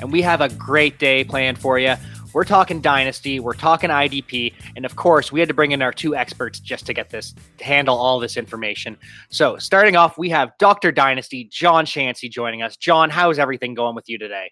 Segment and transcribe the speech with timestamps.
[0.00, 1.94] and we have a great day planned for you.
[2.32, 5.92] We're talking Dynasty, we're talking IDP, and of course, we had to bring in our
[5.92, 8.98] two experts just to get this, to handle all this information.
[9.30, 10.92] So, starting off, we have Dr.
[10.92, 12.76] Dynasty, John Shancy joining us.
[12.76, 14.50] John, how's everything going with you today?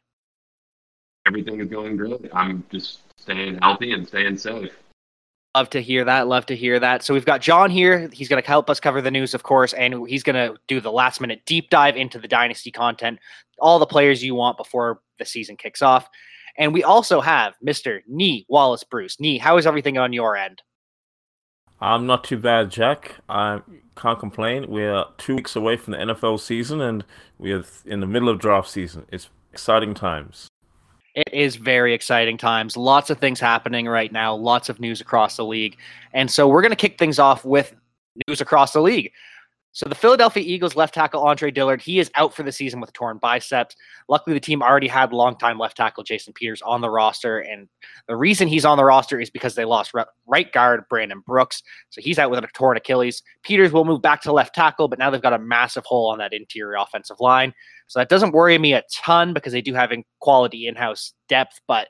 [1.26, 2.30] everything is going great.
[2.32, 4.72] I'm just staying healthy and staying safe.
[5.56, 6.26] Love to hear that.
[6.26, 7.04] Love to hear that.
[7.04, 8.10] So we've got John here.
[8.12, 10.80] He's going to help us cover the news, of course, and he's going to do
[10.80, 13.20] the last minute deep dive into the dynasty content,
[13.60, 16.08] all the players you want before the season kicks off.
[16.58, 18.00] And we also have Mr.
[18.08, 19.20] Nee Wallace Bruce.
[19.20, 20.60] Nee, how is everything on your end?
[21.80, 23.16] I'm not too bad, Jack.
[23.28, 23.60] I
[23.96, 24.70] can't complain.
[24.70, 27.04] We're two weeks away from the NFL season, and
[27.38, 29.06] we're in the middle of draft season.
[29.12, 30.48] It's exciting times.
[31.14, 32.76] It is very exciting times.
[32.76, 35.76] Lots of things happening right now, lots of news across the league.
[36.12, 37.74] And so we're going to kick things off with
[38.26, 39.12] news across the league.
[39.74, 42.92] So the Philadelphia Eagles left tackle Andre Dillard, he is out for the season with
[42.92, 43.74] torn biceps.
[44.08, 47.68] Luckily, the team already had longtime left tackle Jason Peters on the roster, and
[48.06, 49.92] the reason he's on the roster is because they lost
[50.26, 53.24] right guard Brandon Brooks, so he's out with a torn Achilles.
[53.42, 56.18] Peters will move back to left tackle, but now they've got a massive hole on
[56.18, 57.52] that interior offensive line,
[57.88, 61.60] so that doesn't worry me a ton because they do have in- quality in-house depth,
[61.66, 61.88] but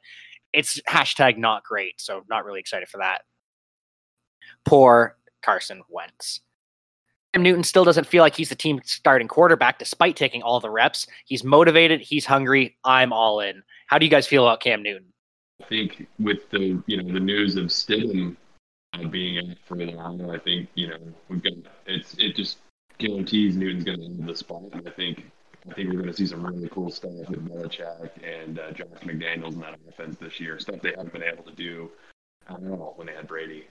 [0.55, 3.21] it's hashtag not great, so not really excited for that.
[4.65, 6.41] Poor Carson Wentz.
[7.35, 10.71] Cam Newton still doesn't feel like he's the team starting quarterback despite taking all the
[10.71, 11.09] reps.
[11.25, 12.77] He's motivated, he's hungry.
[12.85, 13.61] I'm all in.
[13.89, 15.07] How do you guys feel about Cam Newton?
[15.61, 18.37] I think with the you know the news of Stidham
[18.93, 21.55] uh, being out for the while, I think you know we've got
[21.87, 22.59] it's it just
[22.99, 24.63] guarantees Newton's going to end the spot.
[24.73, 25.25] And I think
[25.69, 28.87] I think we're going to see some really cool stuff with Belichick and uh, Josh
[29.03, 30.61] McDaniels in that offense this year.
[30.61, 31.91] Stuff they haven't been able to do
[32.49, 33.67] at all when they had Brady.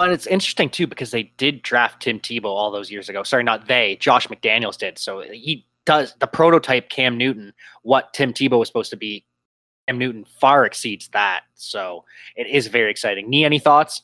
[0.00, 3.22] But it's interesting too because they did draft Tim Tebow all those years ago.
[3.22, 3.98] Sorry, not they.
[4.00, 4.96] Josh McDaniels did.
[4.96, 7.52] So he does the prototype Cam Newton.
[7.82, 9.26] What Tim Tebow was supposed to be,
[9.86, 11.42] Cam Newton far exceeds that.
[11.54, 13.28] So it is very exciting.
[13.28, 14.00] Nee, any thoughts?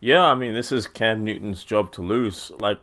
[0.00, 2.50] Yeah, I mean, this is Cam Newton's job to lose.
[2.58, 2.80] Like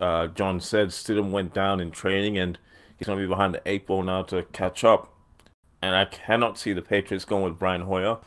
[0.00, 2.56] uh, John said, Stidham went down in training, and
[2.98, 5.12] he's going to be behind the eight ball now to catch up.
[5.82, 8.18] And I cannot see the Patriots going with Brian Hoyer.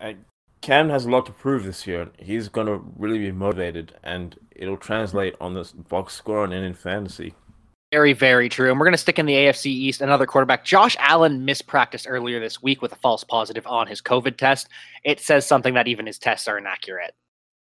[0.00, 0.18] I,
[0.64, 2.08] Cam has a lot to prove this year.
[2.18, 6.72] He's going to really be motivated, and it'll translate on this box score and in
[6.72, 7.34] fantasy.
[7.92, 8.70] Very, very true.
[8.70, 10.00] And we're going to stick in the AFC East.
[10.00, 14.38] Another quarterback, Josh Allen, mispracticed earlier this week with a false positive on his COVID
[14.38, 14.68] test.
[15.04, 17.14] It says something that even his tests are inaccurate.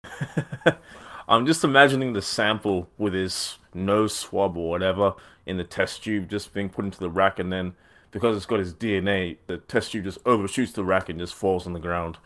[1.29, 5.15] I'm just imagining the sample with his nose swab or whatever
[5.47, 7.77] in the test tube just being put into the rack, and then
[8.11, 11.65] because it's got his DNA, the test tube just overshoots the rack and just falls
[11.65, 12.19] on the ground.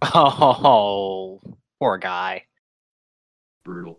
[0.14, 1.40] Oh,
[1.80, 2.44] poor guy.
[3.64, 3.98] Brutal.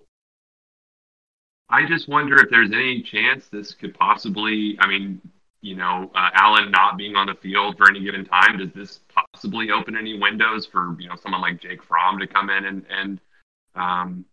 [1.69, 4.77] I just wonder if there's any chance this could possibly.
[4.79, 5.21] I mean,
[5.61, 9.01] you know, uh, Allen not being on the field for any given time, does this
[9.09, 12.85] possibly open any windows for you know someone like Jake Fromm to come in and
[12.89, 13.21] and
[13.75, 14.25] um,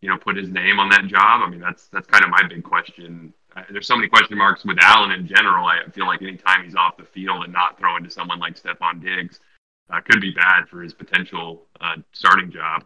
[0.00, 1.42] you know put his name on that job?
[1.42, 3.32] I mean, that's that's kind of my big question.
[3.54, 5.66] Uh, there's so many question marks with Allen in general.
[5.66, 9.00] I feel like anytime he's off the field and not throwing to someone like Stefon
[9.00, 9.38] Diggs
[9.90, 12.84] uh, could be bad for his potential uh, starting job.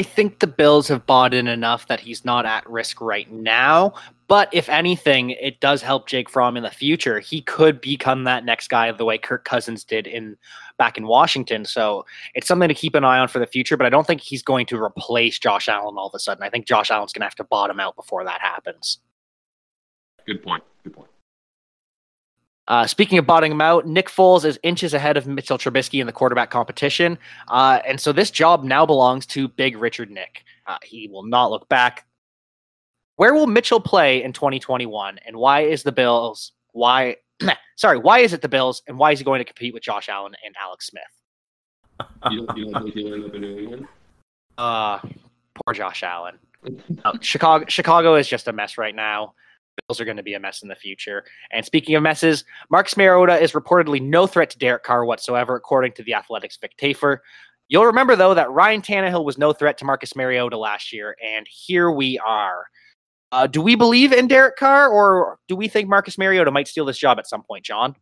[0.00, 3.94] I think the Bills have bought in enough that he's not at risk right now.
[4.28, 7.18] But if anything, it does help Jake Fromm in the future.
[7.18, 10.36] He could become that next guy the way Kirk Cousins did in
[10.76, 11.64] back in Washington.
[11.64, 13.76] So it's something to keep an eye on for the future.
[13.76, 16.44] But I don't think he's going to replace Josh Allen all of a sudden.
[16.44, 19.00] I think Josh Allen's going to have to bottom out before that happens.
[20.26, 20.62] Good point.
[20.84, 21.08] Good point.
[22.68, 26.12] Uh, speaking of bottoming out, Nick Foles is inches ahead of Mitchell Trubisky in the
[26.12, 27.18] quarterback competition.
[27.48, 30.44] Uh, and so this job now belongs to Big Richard Nick.
[30.66, 32.06] Uh, he will not look back.
[33.16, 35.18] Where will Mitchell play in 2021?
[35.26, 37.16] And why is the Bills, why,
[37.76, 38.82] sorry, why is it the Bills?
[38.86, 41.02] And why is he going to compete with Josh Allen and Alex Smith?
[42.30, 43.88] You don't, you don't think he'll end up in New England?
[44.58, 44.98] Uh,
[45.54, 46.38] poor Josh Allen.
[47.04, 49.32] Uh, Chicago, Chicago is just a mess right now.
[49.86, 51.24] Bills are going to be a mess in the future.
[51.52, 55.92] And speaking of messes, Marcus Mariota is reportedly no threat to Derek Carr whatsoever, according
[55.92, 57.18] to the Athletics Vic Tafur.
[57.68, 61.46] You'll remember though that Ryan Tannehill was no threat to Marcus Mariota last year, and
[61.48, 62.66] here we are.
[63.30, 66.86] Uh, do we believe in Derek Carr, or do we think Marcus Mariota might steal
[66.86, 67.94] this job at some point, John?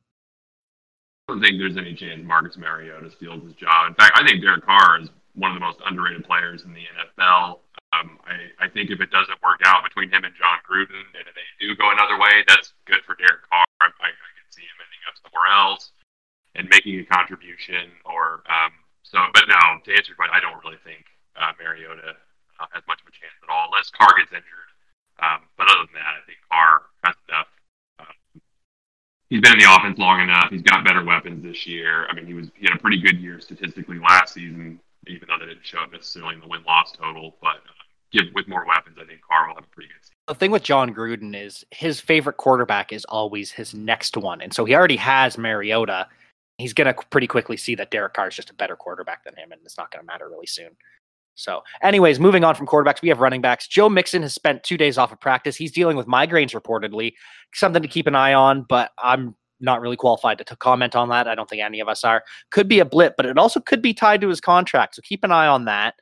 [1.29, 3.89] I don't think there's any chance Marcus Mariota steals his job.
[3.89, 6.85] In fact, I think Derek Carr is one of the most underrated players in the
[6.97, 7.61] NFL.
[7.93, 11.25] Um, I, I think if it doesn't work out between him and Jon Gruden, and
[11.29, 13.65] if they do go another way, that's good for Derek Carr.
[13.81, 14.11] I, I,
[14.57, 15.93] see him ending up somewhere else
[16.57, 17.93] and making a contribution.
[18.09, 18.73] Or um,
[19.05, 21.05] so, but no, to answer your question, I don't really think
[21.37, 22.17] uh, Mariota
[22.57, 24.71] uh, has much of a chance at all, unless Carr gets injured.
[25.21, 27.51] Um, but other than that, I think Carr has enough.
[28.01, 28.41] Um,
[29.29, 30.49] he's been in the offense long enough.
[30.51, 32.07] He's got better weapons this year.
[32.09, 35.39] I mean, he was he had a pretty good year statistically last season, even though
[35.39, 37.37] they didn't show up necessarily in the win loss total.
[37.41, 40.15] But uh, with more weapons, I think Carr will have a pretty good season.
[40.29, 44.53] The thing with Jon Gruden is his favorite quarterback is always his next one, and
[44.53, 46.09] so he already has Mariota.
[46.59, 49.53] He's gonna pretty quickly see that Derek Carr is just a better quarterback than him,
[49.53, 50.71] and it's not gonna matter really soon.
[51.37, 53.69] So, anyways, moving on from quarterbacks, we have running backs.
[53.69, 55.55] Joe Mixon has spent two days off of practice.
[55.55, 57.13] He's dealing with migraines reportedly,
[57.55, 61.29] something to keep an eye on, but I'm not really qualified to, comment on that.
[61.29, 62.25] I don't think any of us are.
[62.51, 64.97] Could be a blip, but it also could be tied to his contract.
[64.97, 65.95] So keep an eye on that.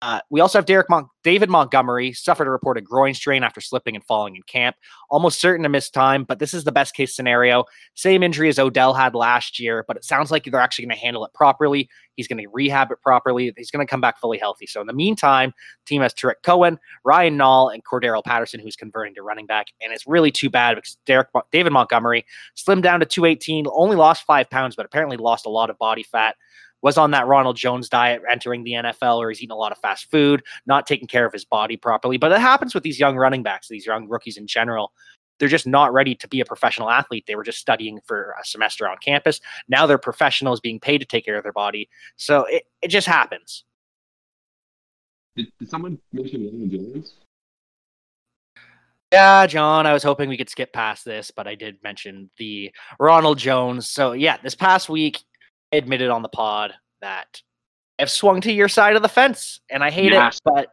[0.00, 3.96] Uh, we also have Derek Mon- David Montgomery suffered a reported groin strain after slipping
[3.96, 4.76] and falling in camp.
[5.10, 7.64] Almost certain to miss time, but this is the best case scenario.
[7.94, 11.02] Same injury as Odell had last year, but it sounds like they're actually going to
[11.02, 11.88] handle it properly.
[12.14, 13.52] He's going to rehab it properly.
[13.56, 14.66] He's going to come back fully healthy.
[14.66, 15.52] So in the meantime,
[15.84, 19.66] team has Tarik Cohen, Ryan Nall, and Cordarrelle Patterson, who's converting to running back.
[19.82, 22.24] And it's really too bad because Derek David Montgomery
[22.56, 26.04] slimmed down to 218, only lost five pounds, but apparently lost a lot of body
[26.04, 26.36] fat
[26.82, 29.78] was on that Ronald Jones diet entering the NFL, or he's eating a lot of
[29.78, 32.16] fast food, not taking care of his body properly.
[32.16, 34.92] But it happens with these young running backs, these young rookies in general.
[35.38, 37.24] They're just not ready to be a professional athlete.
[37.26, 39.40] They were just studying for a semester on campus.
[39.68, 41.88] Now they're professionals being paid to take care of their body.
[42.16, 43.64] So it, it just happens.
[45.36, 47.14] Did, did someone mention Ronald Jones?
[49.12, 52.70] Yeah, John, I was hoping we could skip past this, but I did mention the
[53.00, 53.88] Ronald Jones.
[53.88, 55.22] So, yeah, this past week,
[55.72, 57.42] admitted on the pod that
[57.98, 60.36] I've swung to your side of the fence and I hate Yes.
[60.36, 60.68] it, but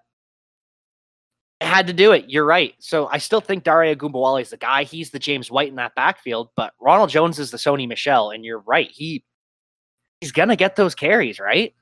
[1.62, 2.30] I had to do it.
[2.30, 2.74] You're right.
[2.80, 4.84] So I still think Dare Ogunbowale is the guy.
[4.84, 8.44] He's the James White in that backfield, but Ronald Jones is the Sony Michel, and
[8.44, 8.90] you're right.
[8.92, 9.24] He
[10.22, 11.74] he's gonna get those carries, right?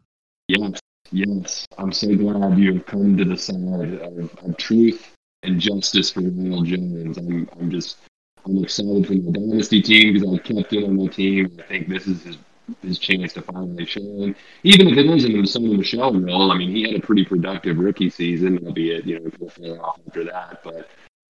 [0.48, 0.80] Yes,
[1.12, 1.68] yes.
[1.78, 3.56] I'm so glad you have come to the side
[4.02, 5.12] of, of truth
[5.42, 7.18] and justice for Ronald Jones.
[7.18, 7.98] I'm, I'm just,
[8.46, 11.58] I'm excited for the dynasty team because I've kept him on my team.
[11.60, 12.38] I think this is his
[12.82, 14.36] his chance to finally shine.
[14.64, 17.26] Even if it isn't in the Sony Michel role, I mean, he had a pretty
[17.26, 20.62] productive rookie season, albeit you know he'll fall off after that.
[20.64, 20.90] But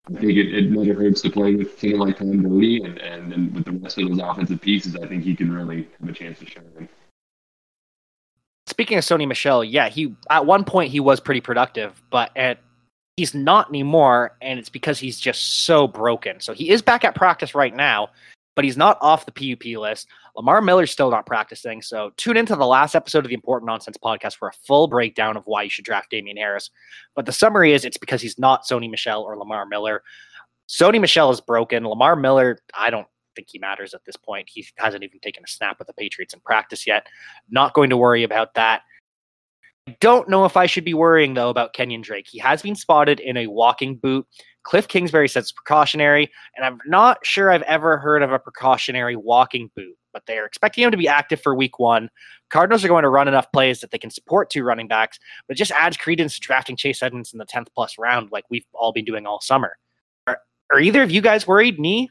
[0.08, 3.32] I think it, it never hurts to play with someone like Tom Brady, and, and
[3.32, 6.12] and with the rest of those offensive pieces, I think he can really have a
[6.12, 6.88] chance to shine.
[8.66, 12.58] Speaking of Sony Michel, yeah, he at one point he was pretty productive, but at
[13.16, 16.40] he's not anymore, and it's because he's just so broken.
[16.40, 18.08] So he is back at practice right now,
[18.54, 20.08] but he's not off the PUP list.
[20.34, 21.82] Lamar Miller's still not practicing.
[21.82, 25.36] So tune into the last episode of the Important Nonsense podcast for a full breakdown
[25.36, 26.70] of why you should draft Damien Harris.
[27.14, 30.02] But the summary is it's because he's not Sony Michel or Lamar Miller.
[30.68, 31.86] Sony Michel is broken.
[31.86, 33.06] Lamar Miller, I don't
[33.36, 34.48] think he matters at this point.
[34.50, 37.06] He hasn't even taken a snap with the Patriots in practice yet.
[37.50, 38.82] Not going to worry about that.
[39.88, 42.26] I don't know if I should be worrying though about Kenyon Drake.
[42.30, 44.26] He has been spotted in a walking boot.
[44.64, 49.16] Cliff Kingsbury says it's precautionary, and I'm not sure I've ever heard of a precautionary
[49.16, 52.08] walking boot, but they're expecting him to be active for week one.
[52.50, 55.56] Cardinals are going to run enough plays that they can support two running backs, but
[55.56, 58.66] it just adds credence to drafting Chase Edmonds in the 10th plus round like we've
[58.74, 59.76] all been doing all summer.
[60.26, 60.38] Are,
[60.70, 61.78] are either of you guys worried?
[61.78, 62.10] Me?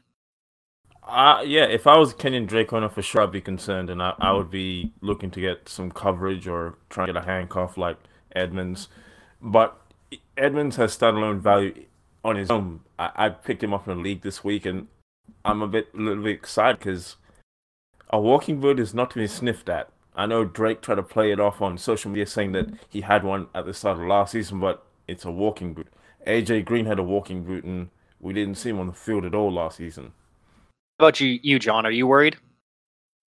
[1.04, 4.14] Uh, yeah, if I was Kenyon Drake owner, for sure I'd be concerned, and I,
[4.18, 7.96] I would be looking to get some coverage or trying to get a handcuff like
[8.36, 8.88] Edmonds.
[9.40, 9.76] But
[10.36, 11.74] Edmonds has standalone value
[12.24, 12.80] on his own.
[12.98, 14.88] I, I picked him up in the league this week, and
[15.44, 17.16] I'm a bit, a little bit excited because
[18.10, 19.90] a walking boot is not to be sniffed at.
[20.14, 23.24] I know Drake tried to play it off on social media saying that he had
[23.24, 25.88] one at the start of last season, but it's a walking boot.
[26.26, 27.88] AJ Green had a walking boot, and
[28.20, 30.12] we didn't see him on the field at all last season.
[30.98, 31.86] How about you, you John?
[31.86, 32.36] Are you worried?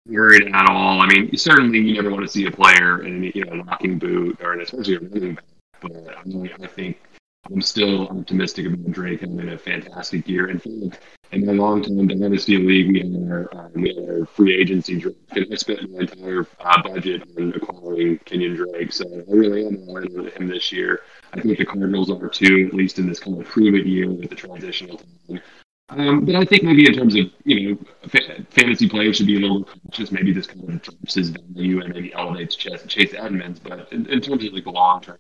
[0.07, 1.01] worried at all.
[1.01, 3.99] I mean, certainly you never want to see a player in you know a walking
[3.99, 5.45] boot or especially a running back.
[5.81, 6.99] But I, mean, I think
[7.51, 10.49] I'm still optimistic about Drake having a fantastic year.
[10.49, 10.93] In
[11.33, 15.57] in my long-term dynasty league, we had our had our free agency draft, and I
[15.57, 18.93] spent my entire uh, budget on acquiring Kenyon Drake.
[18.93, 21.01] So I really am in on him this year.
[21.33, 24.31] I think the Cardinals are too, at least in this kind of prove-it year with
[24.31, 25.41] the transitional time.
[25.89, 29.37] Um, but I think maybe in terms of you know fa- fantasy players should be
[29.37, 30.13] a little cautious.
[30.13, 33.59] Maybe this kind of drops his value and maybe elevates Chase, Chase Edmonds.
[33.59, 35.19] But in, in terms of like the long term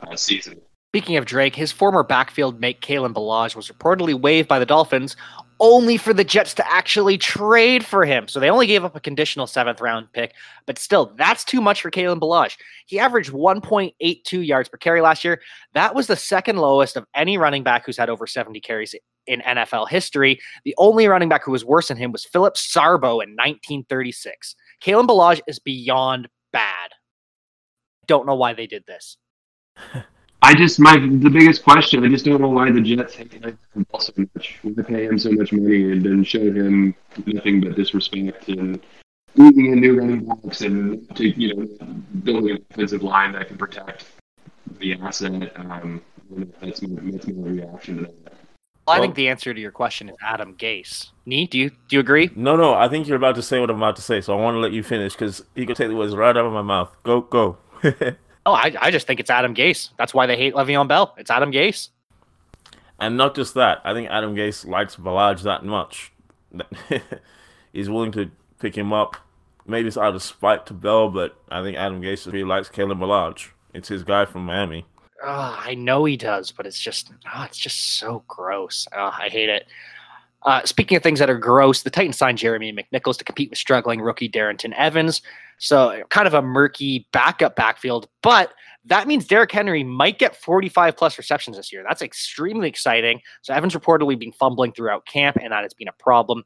[0.00, 4.58] uh, season, Speaking of Drake, his former backfield mate Kalen Ballage was reportedly waived by
[4.58, 5.14] the Dolphins
[5.60, 8.26] only for the Jets to actually trade for him.
[8.26, 10.34] So they only gave up a conditional seventh round pick,
[10.66, 12.56] but still, that's too much for Kalen Ballage.
[12.86, 15.40] He averaged 1.82 yards per carry last year.
[15.74, 18.94] That was the second lowest of any running back who's had over 70 carries
[19.28, 20.40] in NFL history.
[20.64, 24.56] The only running back who was worse than him was Philip Sarbo in 1936.
[24.82, 26.90] Kalen Ballage is beyond bad.
[28.06, 29.18] Don't know why they did this.
[30.42, 32.04] I just my the biggest question.
[32.04, 33.58] I just don't know why the Jets hate him
[33.98, 34.58] so much.
[34.62, 36.94] Why pay him so much money and then show him
[37.26, 38.80] nothing but disrespect and
[39.36, 41.86] bringing in new running backs and to you know
[42.24, 44.06] building an offensive line that can protect
[44.78, 45.52] the asset.
[45.56, 46.00] Um,
[46.60, 48.34] that's my that's my reaction to that.
[48.86, 51.10] Well, I think the answer to your question is Adam Gase.
[51.26, 52.30] Nee, do you do you agree?
[52.34, 54.40] No, no, I think you're about to say what I'm about to say, so I
[54.40, 56.62] want to let you finish because you can take the words right out of my
[56.62, 56.90] mouth.
[57.02, 57.58] Go, go.
[58.46, 59.90] Oh, I, I just think it's Adam Gase.
[59.98, 61.14] That's why they hate Le'Veon Bell.
[61.18, 61.90] It's Adam Gase.
[62.98, 66.12] and not just that, I think Adam Gase likes Ballage that much.
[67.72, 69.16] He's willing to pick him up.
[69.66, 72.98] Maybe it's out of spite to Bell, but I think Adam Gase really likes Kalen
[72.98, 73.50] Ballage.
[73.74, 74.84] It's his guy from Miami.
[75.22, 78.88] Oh, I know he does, but it's just oh, it's just so gross.
[78.96, 79.66] Oh, I hate it.
[80.42, 83.58] Uh, speaking of things that are gross, the Titans signed Jeremy McNichols to compete with
[83.58, 85.22] struggling rookie Darrynton Evans.
[85.58, 88.54] So kind of a murky backup backfield, but
[88.86, 91.84] that means Derrick Henry might get 45 plus receptions this year.
[91.86, 93.20] That's extremely exciting.
[93.42, 96.44] So Evans reportedly been fumbling throughout camp, and that has been a problem.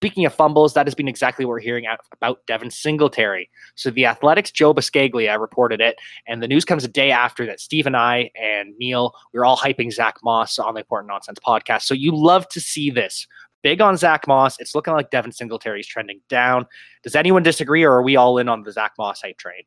[0.00, 3.48] Speaking of fumbles, that has been exactly what we're hearing out about Devin Singletary.
[3.76, 7.60] So the Athletics' Joe Buscaglia reported it, and the news comes a day after that.
[7.60, 11.38] Steve and I and Neil, we were all hyping Zach Moss on the Important Nonsense
[11.44, 11.82] podcast.
[11.82, 13.26] So you love to see this.
[13.62, 14.60] Big on Zach Moss.
[14.60, 16.66] It's looking like Devin Singletary is trending down.
[17.02, 19.62] Does anyone disagree, or are we all in on the Zach Moss hype train?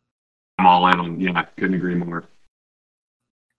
[0.60, 1.20] I'm all in on.
[1.20, 2.26] Yeah, couldn't agree more.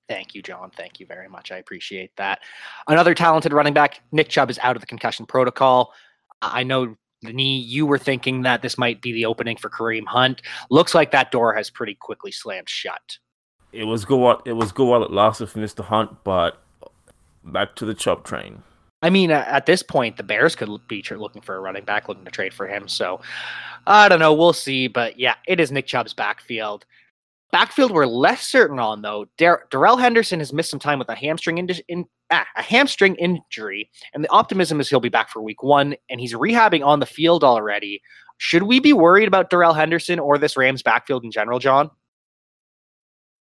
[0.08, 0.70] Thank you, John.
[0.70, 1.52] Thank you very much.
[1.52, 2.40] I appreciate that.
[2.88, 5.92] Another talented running back, Nick Chubb, is out of the concussion protocol.
[6.42, 10.42] I know, knee, you were thinking that this might be the opening for Kareem Hunt.
[10.70, 13.18] Looks like that door has pretty quickly slammed shut.
[13.72, 15.84] It was good while it was good while it lasted for Mr.
[15.84, 16.60] Hunt, but
[17.44, 18.62] back to the chop train.
[19.02, 22.24] I mean, at this point, the Bears could be looking for a running back, looking
[22.24, 22.86] to trade for him.
[22.86, 23.20] So
[23.86, 24.34] I don't know.
[24.34, 24.88] We'll see.
[24.88, 26.84] But yeah, it is Nick Chubb's backfield.
[27.52, 29.26] Backfield we're less certain on though.
[29.38, 33.14] Dar- Darrell Henderson has missed some time with a hamstring in- in- ah, a hamstring
[33.16, 37.00] injury, and the optimism is he'll be back for Week One, and he's rehabbing on
[37.00, 38.02] the field already.
[38.38, 41.90] Should we be worried about Darrell Henderson or this Rams backfield in general, John?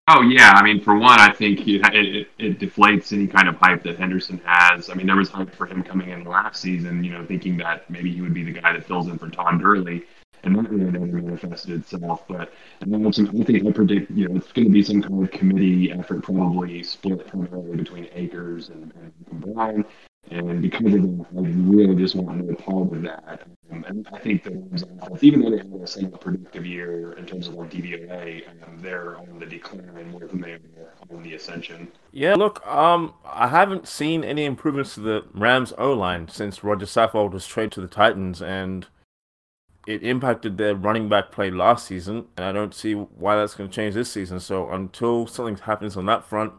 [0.09, 3.57] Oh yeah, I mean, for one, I think it, it, it deflates any kind of
[3.57, 4.89] hype that Henderson has.
[4.89, 7.89] I mean, there was hype for him coming in last season, you know, thinking that
[7.89, 10.05] maybe he would be the guy that fills in for Todd Gurley,
[10.43, 12.27] and that really never manifested itself.
[12.27, 12.51] But
[12.81, 15.23] and then also, I think I predict, you know, it's going to be some kind
[15.23, 18.93] of committee effort, probably split primarily between Akers and,
[19.33, 19.85] and.
[20.29, 23.47] And because of that, I really just want no part of that.
[23.71, 24.83] Um, and I think the Rams
[25.21, 29.17] even though they had a somewhat productive year in terms of like DVOA, um, they're
[29.17, 31.87] on the decline more than they are on the ascension.
[32.11, 36.85] Yeah, look, um, I haven't seen any improvements to the Rams O line since Roger
[36.85, 38.87] Saffold was traded to the Titans, and
[39.87, 43.69] it impacted their running back play last season, and I don't see why that's going
[43.69, 44.39] to change this season.
[44.39, 46.53] So until something happens on that front,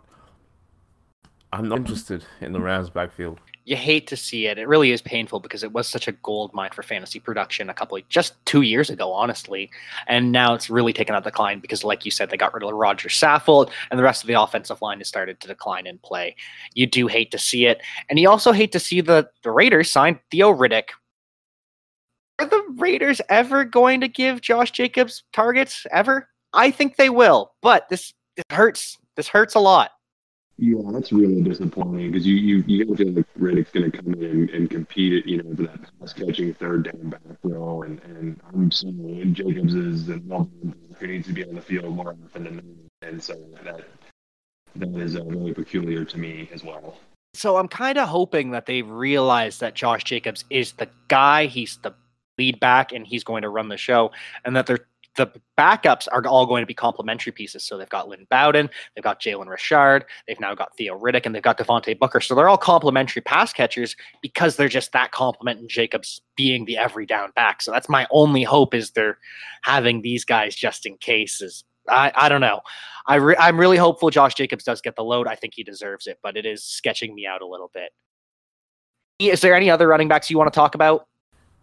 [1.53, 3.41] I'm not interested in the Rams backfield.
[3.69, 4.57] you hate to see it.
[4.57, 7.75] It really is painful because it was such a gold mine for fantasy production a
[7.75, 9.71] couple of, just two years ago, honestly.
[10.07, 12.73] And now it's really taken a decline because, like you said, they got rid of
[12.73, 16.35] Roger Saffold and the rest of the offensive line has started to decline in play.
[16.73, 17.83] You do hate to see it.
[18.09, 20.89] And you also hate to see the, the Raiders sign Theo Riddick.
[22.39, 25.87] Are the Raiders ever going to give Josh Jacobs targets?
[25.91, 26.29] Ever?
[26.53, 28.97] I think they will, but this, this hurts.
[29.17, 29.91] This hurts a lot.
[30.61, 34.13] Yeah, that's really disappointing because you you you gotta feel like Riddick's going to come
[34.15, 37.83] in and, and compete at you know for that pass catching third down back row,
[37.83, 40.29] and and I'm sorry, Jacobs is and
[40.99, 43.85] who needs to be on the field more often than not, and so that
[44.75, 46.99] that is uh, really peculiar to me as well.
[47.35, 51.47] So I'm kind of hoping that they realize that Josh Jacobs is the guy.
[51.47, 51.95] He's the
[52.39, 54.11] lead back, and he's going to run the show,
[54.45, 54.87] and that they're
[55.19, 57.65] the backups are all going to be complementary pieces.
[57.65, 61.35] So they've got Lynn Bowden, they've got Jalen Richard, they've now got Theo Riddick, and
[61.35, 62.21] they've got Devontae Booker.
[62.21, 66.79] So they're all complementary pass catchers because they're just that complement and Jacobs being the
[66.79, 67.61] every down back.
[67.61, 69.19] So that's my only hope is they're
[69.63, 71.43] having these guys just in case.
[71.43, 72.61] Is I, I don't know.
[73.07, 75.27] I re- I'm really hopeful Josh Jacobs does get the load.
[75.27, 77.91] I think he deserves it, but it is sketching me out a little bit.
[79.19, 81.09] Is there any other running backs you want to talk about?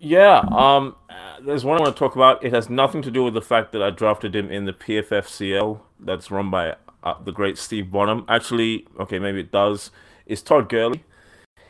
[0.05, 0.95] Yeah, um,
[1.41, 2.45] there's one I want to talk about.
[2.45, 5.79] It has nothing to do with the fact that I drafted him in the PFFCL
[5.99, 8.23] that's run by uh, the great Steve Bonham.
[8.29, 9.89] Actually, okay, maybe it does.
[10.27, 11.03] Is Todd Gurley.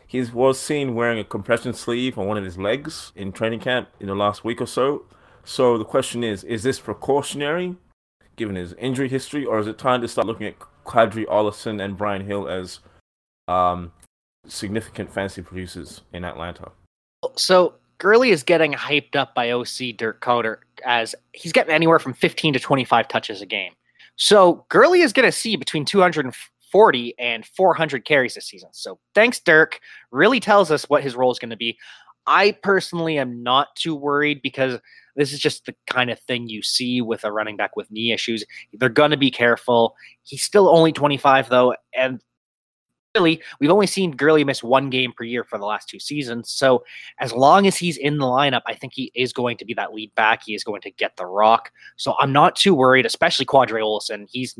[0.06, 3.88] He was seen wearing a compression sleeve on one of his legs in training camp
[4.02, 5.06] in the last week or so.
[5.46, 7.78] So the question is: Is this precautionary,
[8.36, 11.98] given his injury history, or is it time to start looking at Qadree Ollison and
[11.98, 12.82] Brian Hill as
[13.48, 13.94] um,
[14.46, 16.74] significant fantasy producers in Atlanta?
[17.38, 22.14] So Gurley is getting hyped up by OC Dirk Koetter as he's getting anywhere from
[22.14, 23.74] 15 to 25 touches a game.
[24.18, 28.70] So Gurley is going to see between 240 and 400 carries this season.
[28.72, 29.80] So thanks, Dirk.
[30.12, 31.78] Really tells us what his role is going to be.
[32.28, 34.80] I personally am not too worried because
[35.16, 38.12] this is just the kind of thing you see with a running back with knee
[38.12, 38.44] issues.
[38.74, 39.96] They're going to be careful.
[40.24, 41.76] He's still only 25, though.
[41.96, 42.22] And
[43.16, 46.52] really, we've only seen Gurley miss one game per year for the last two seasons.
[46.52, 46.84] So
[47.20, 49.94] as long as he's in the lineup, I think he is going to be that
[49.94, 50.44] lead back.
[50.46, 51.72] He is going to get the rock.
[51.96, 54.28] So I'm not too worried, especially Qadree Ollison.
[54.30, 54.60] He's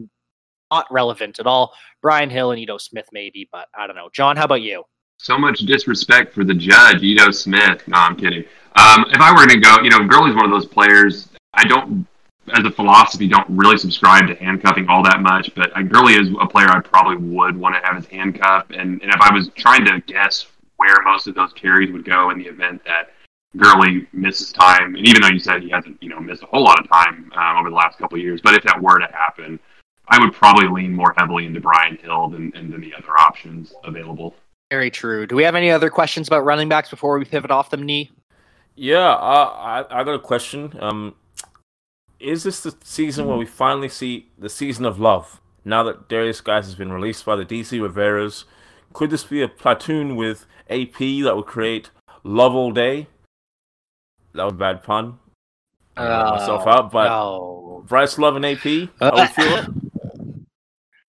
[0.72, 1.74] not relevant at all.
[2.02, 4.10] Brian Hill and Ito Smith, maybe, but I don't know.
[4.14, 4.84] John, how about you?
[5.18, 7.88] So much disrespect for the judge, Ito Smith.
[7.88, 8.44] No, I'm kidding.
[8.76, 11.30] Um, if I were going to go, you know, Gurley's one of those players.
[11.54, 12.06] I don't,
[12.54, 15.54] as a philosophy, don't really subscribe to handcuffing all that much.
[15.56, 18.68] But Gurley is a player I probably would want to have his handcuff.
[18.70, 20.48] And, and if I was trying to guess
[20.78, 23.12] where most of those carries would go in the event that
[23.58, 26.64] Gurley misses time, and even though you said he hasn't, you know, missed a whole
[26.64, 29.08] lot of time um, over the last couple of years, but if that were to
[29.08, 29.60] happen,
[30.10, 34.36] I would probably lean more heavily into Brian Hill than, than the other options available.
[34.70, 35.26] Very true.
[35.26, 38.12] Do we have any other questions about running backs before we pivot off them, knee?
[38.76, 40.74] Yeah, uh, I I got a question.
[40.80, 41.16] Um,
[42.20, 45.42] is this the season where we finally see the season of love?
[45.64, 48.46] Now that Derrius Guice has been released by the DC Riveras,
[48.94, 51.90] could this be a platoon with AP that would create
[52.24, 53.08] love all day?
[54.34, 55.20] That was a bad pun.
[55.98, 57.84] Uh, myself out, but no.
[57.88, 59.66] Bryce Love and AP, how we feel it?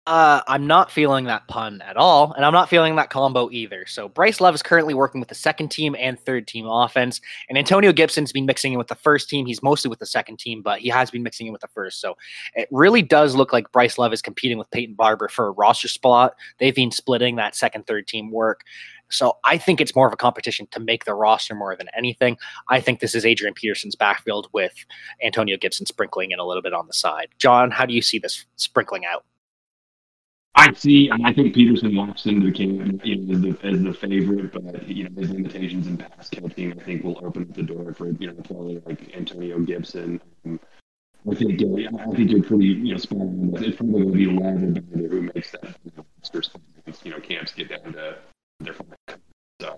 [0.06, 3.86] Uh, I'm not feeling that pun at all, and I'm not feeling that combo either.
[3.86, 7.58] So Bryce Love is currently working with the second team and third team offense, and
[7.58, 9.46] Antonio Gibson's been mixing in with the first team.
[9.46, 12.02] He's mostly with the second team, but he has been mixing in with the first.
[12.02, 12.18] So
[12.54, 15.88] it really does look like Bryce Love is competing with Peyton Barber for a roster
[15.88, 16.36] spot.
[16.58, 18.66] They've been splitting that second, third team work.
[19.10, 22.38] So I think it's more of a competition to make the roster more than anything.
[22.68, 24.74] I think this is Adrian Peterson's backfield with
[25.24, 27.30] Antonio Gibson sprinkling in a little bit on the side.
[27.38, 29.24] John, how do you see this sprinkling out?
[30.56, 31.10] I see.
[31.10, 34.52] And I think Peterson walks into the game you know, as the as the favorite,
[34.54, 37.94] but you know his limitations in pass catching, I think, will open up the door
[37.94, 40.22] for you know player like Antonio Gibson.
[40.46, 40.60] Um,
[41.30, 43.54] I think uh, I think you're pretty you know spot on.
[43.58, 46.06] It's probably going to be Lavin who makes that you know,
[47.04, 48.18] you know camps get down to
[48.60, 48.96] their final.
[49.60, 49.78] So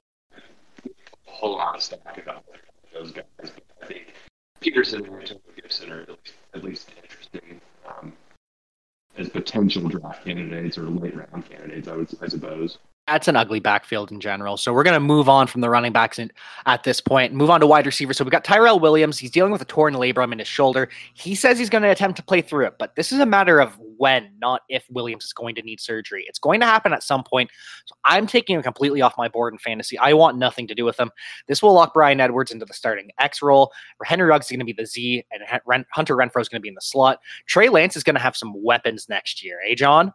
[0.86, 0.90] a
[1.26, 2.44] whole lot of stock about
[2.94, 4.14] those guys, but I think
[4.60, 7.62] Peterson and Antonio Gibson are at least, at least interesting.
[9.18, 13.60] As potential draft candidates or late round candidates, I would I suppose that's an ugly
[13.60, 14.58] backfield in general.
[14.58, 16.32] So we're going to move on from the running backs in,
[16.66, 18.18] at this point, move on to wide receivers.
[18.18, 19.20] So we got Tyrell Williams.
[19.20, 20.90] He's dealing with a torn labrum in his shoulder.
[21.14, 23.60] He says he's going to attempt to play through it, but this is a matter
[23.60, 26.26] of when, not if Williams is going to need surgery.
[26.28, 27.52] It's going to happen at some point.
[27.86, 29.98] So I'm taking him completely off my board in fantasy.
[30.00, 31.12] I want nothing to do with him.
[31.48, 33.72] This will lock Bryan Edwards into the starting X role.
[34.04, 35.44] Henry Ruggs is going to be the Z, and
[35.92, 37.20] Hunter Renfrow is going to be in the slot.
[37.48, 39.60] Trey Lance is going to have some weapons next year.
[39.70, 40.12] Eh, John?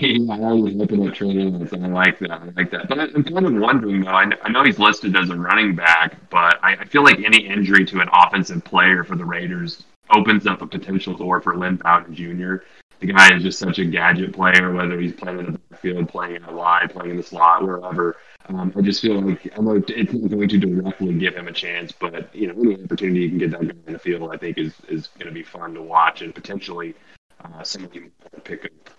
[0.00, 2.30] Yeah, I was looking at Lance, and I like that.
[2.30, 2.88] I like that.
[2.88, 4.10] But I'm kind of wondering, though.
[4.10, 8.00] I, know he's listed as a running back, but I, feel like any injury to
[8.00, 12.64] an offensive player for the Raiders opens up a potential door for Lynn Bowden Jr.
[13.00, 16.36] The guy is just such a gadget player, whether he's playing in the backfield, playing
[16.36, 18.16] in a wide, playing in the slot, wherever.
[18.48, 21.52] Um, I just feel like I know it's not going to directly give him a
[21.52, 24.38] chance, but you know, any opportunity you can get that guy in the field, I
[24.38, 26.94] think is is going to be fun to watch and potentially
[27.44, 28.10] uh, somebody
[28.44, 28.90] pick up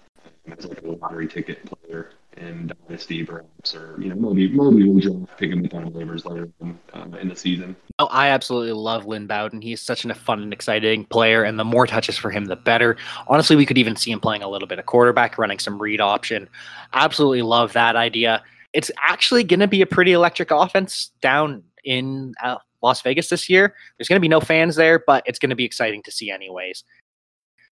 [0.57, 4.99] as like a lottery ticket player in Dynasty, perhaps, or you know, maybe maybe we'll
[4.99, 7.75] just pick him up on waivers later in, uh, in the season.
[7.99, 9.61] Oh, I absolutely love Lynn Bowden.
[9.61, 12.97] He's such a fun and exciting player, and the more touches for him, the better.
[13.27, 16.01] Honestly, we could even see him playing a little bit of quarterback, running some read
[16.01, 16.47] option.
[16.93, 18.43] Absolutely love that idea.
[18.73, 23.49] It's actually going to be a pretty electric offense down in uh, Las Vegas this
[23.49, 23.75] year.
[23.97, 26.31] There's going to be no fans there, but it's going to be exciting to see,
[26.31, 26.83] anyways.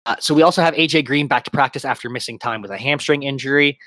[0.06, 2.78] Uh, so we also have AJ Green back to practice after missing time with a
[2.78, 3.78] hamstring injury,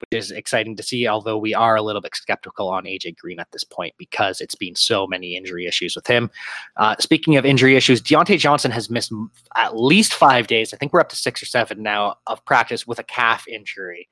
[0.00, 1.06] which is exciting to see.
[1.06, 4.54] Although we are a little bit skeptical on AJ Green at this point because it's
[4.54, 6.30] been so many injury issues with him.
[6.76, 9.12] Uh, speaking of injury issues, Diontae Johnson has missed
[9.56, 10.74] at least five days.
[10.74, 14.08] I think we're up to six or seven now of practice with a calf injury.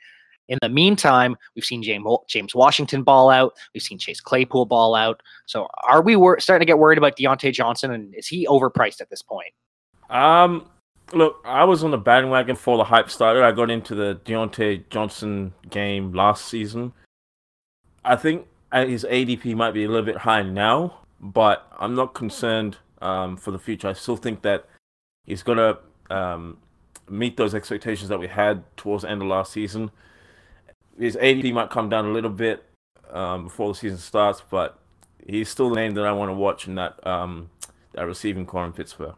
[0.48, 3.54] In the meantime, we've seen James Washington ball out.
[3.74, 5.20] We've seen Chase Claypool ball out.
[5.46, 9.00] So, are we wor- starting to get worried about Diontae Johnson, and is he overpriced
[9.00, 9.52] at this point?
[10.08, 10.68] Um,
[11.12, 13.42] look, I was on the bandwagon before the hype started.
[13.42, 16.92] I got into the Diontae Johnson game last season.
[18.04, 22.14] I think uh, his ADP might be a little bit high now, but I'm not
[22.14, 23.88] concerned um, for the future.
[23.88, 24.68] I still think that
[25.24, 26.58] he's going to um,
[27.08, 29.90] meet those expectations that we had towards the end of last season.
[30.98, 32.64] His ADP might come down a little bit
[33.10, 34.78] um, before the season starts, but
[35.26, 37.50] he's still the name that I want to watch in that um,
[37.92, 39.14] that receiving corps in Pittsburgh.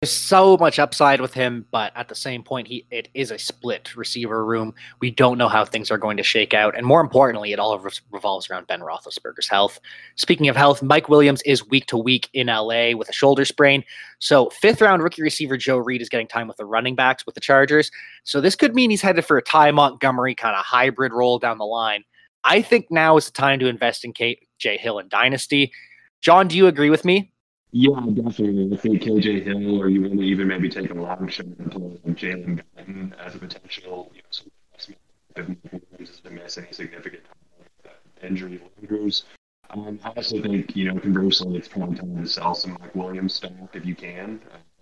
[0.00, 3.38] There's so much upside with him, but at the same point, he it is a
[3.38, 4.72] split receiver room.
[5.00, 7.76] We don't know how things are going to shake out, and more importantly, it all
[7.80, 9.80] re- revolves around Ben Roethlisberger's health.
[10.14, 13.82] Speaking of health, Mike Williams is week to week in LA with a shoulder sprain.
[14.20, 17.34] So fifth round rookie receiver Joe Reed is getting time with the running backs with
[17.34, 17.90] the Chargers.
[18.22, 21.58] So this could mean he's headed for a Ty Montgomery kind of hybrid role down
[21.58, 22.04] the line.
[22.44, 25.72] I think now is the time to invest in Kate J Hill and Dynasty.
[26.20, 27.32] John, do you agree with me?
[27.72, 28.70] Yeah, definitely.
[28.72, 31.70] I think KJ Hill, or you want to even maybe take a long shot and
[31.70, 35.00] pull Jalen Guyton as a potential, you know, some investment
[35.36, 39.24] if Mike Williams is to miss any significant time that injury lingers.
[39.70, 43.34] Um, I also think, you know, conversely, it's probably time to sell some Mike Williams
[43.34, 44.40] stock if you can.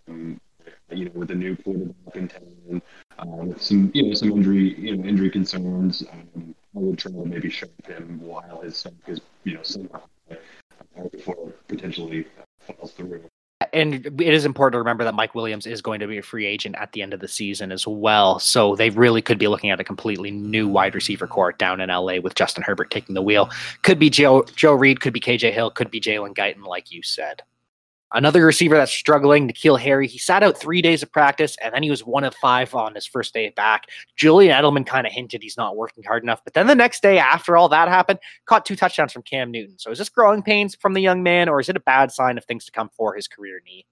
[0.09, 0.41] Um,
[0.91, 2.83] you know, with a new quarterback in town,
[3.19, 7.11] uh, with some, you know, some injury, you know, injury concerns, um, I would try
[7.11, 12.46] to maybe shop him while his stock is, you know, somehow uh, before potentially falls
[12.89, 13.23] through.
[13.73, 16.47] And it is important to remember that Mike Williams is going to be a free
[16.47, 18.39] agent at the end of the season as well.
[18.39, 21.89] So they really could be looking at a completely new wide receiver corps down in
[21.89, 23.51] LA with Justin Herbert taking the wheel.
[23.83, 27.03] Could be Joe Joe Reed, could be KJ Hill, could be Jalen Guyton, like you
[27.03, 27.43] said.
[28.13, 30.07] Another receiver that's struggling, N'Keal Harry.
[30.07, 32.95] He sat out three days of practice, and then he was one of five on
[32.95, 33.87] his first day back.
[34.15, 37.19] Julian Edelman kind of hinted he's not working hard enough, but then the next day,
[37.19, 39.77] after all that happened, caught two touchdowns from Cam Newton.
[39.79, 42.39] So is this growing pains from the young man, or is it a bad sign
[42.39, 43.87] of things to come for his career knee?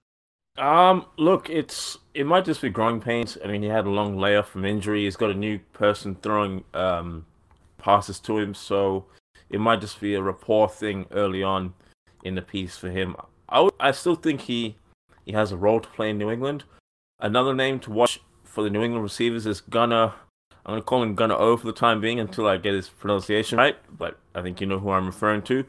[0.57, 3.37] Um, look, it's it might just be growing pains.
[3.43, 5.03] I mean, he had a long layoff from injury.
[5.03, 7.25] He's got a new person throwing um
[7.77, 9.05] passes to him, so
[9.49, 11.73] it might just be a rapport thing early on
[12.23, 13.17] in the piece for him.
[13.49, 14.75] I, I still think he
[15.25, 16.63] he has a role to play in New England.
[17.19, 20.13] Another name to watch for the New England receivers is Gunner.
[20.65, 23.57] I'm gonna call him Gunner O for the time being until I get his pronunciation
[23.57, 23.77] right.
[23.97, 25.65] But I think you know who I'm referring to.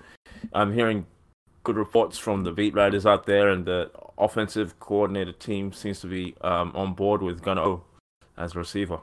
[0.52, 1.06] I'm hearing
[1.64, 6.06] good reports from the beat writers out there, and the offensive coordinator team seems to
[6.06, 7.82] be um, on board with Gunner O
[8.36, 9.00] as receiver.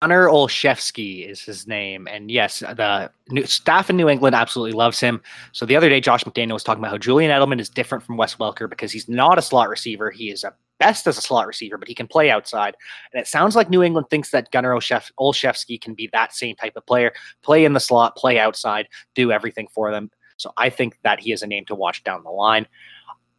[0.00, 2.08] Connor Olszewski is his name.
[2.08, 5.20] And yes, the new staff in New England absolutely loves him.
[5.52, 8.16] So the other day, Josh McDaniel was talking about how Julian Edelman is different from
[8.16, 10.10] Wes Welker because he's not a slot receiver.
[10.10, 12.74] He is a best as a slot receiver, but he can play outside.
[13.12, 16.76] And it sounds like New England thinks that Gunner Olszewski can be that same type
[16.76, 20.10] of player, play in the slot, play outside, do everything for them.
[20.38, 22.66] So I think that he is a name to watch down the line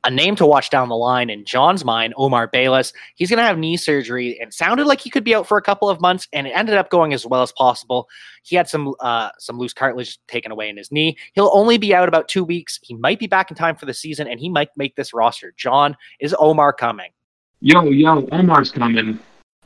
[0.04, 2.92] a name to watch down the line in John's mind, Omar Bayless.
[3.16, 5.62] He's going to have knee surgery and sounded like he could be out for a
[5.62, 8.10] couple of months, and it ended up going as well as possible.
[8.44, 11.18] He had some uh, some loose cartilage taken away in his knee.
[11.34, 12.80] He'll only be out about two weeks.
[12.82, 15.54] He might be back in time for the season, and he might make this roster.
[15.58, 17.12] John, is Omar coming?
[17.60, 19.20] Yo, yo, Omar's coming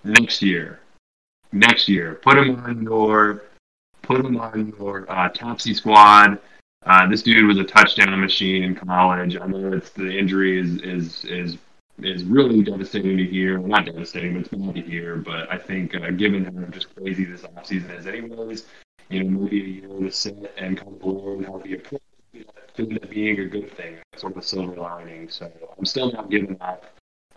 [0.04, 0.80] next year.
[1.54, 3.44] Next year, put him on your
[4.02, 6.40] put him on your uh, Topsy squad
[6.86, 9.38] uh, this dude was a touchdown machine in college.
[9.38, 11.58] I know it's the injury is is is
[12.00, 13.60] is really devastating to hear.
[13.60, 15.16] Well, not devastating, but it's bad to hear.
[15.16, 18.66] But I think uh, given how just crazy this offseason is, anyways,
[19.10, 21.78] you know, maybe a year to sit and kind of learn how to a
[22.76, 25.30] could end up being a good thing, sort of a silver lining.
[25.30, 26.84] So I'm still not giving up.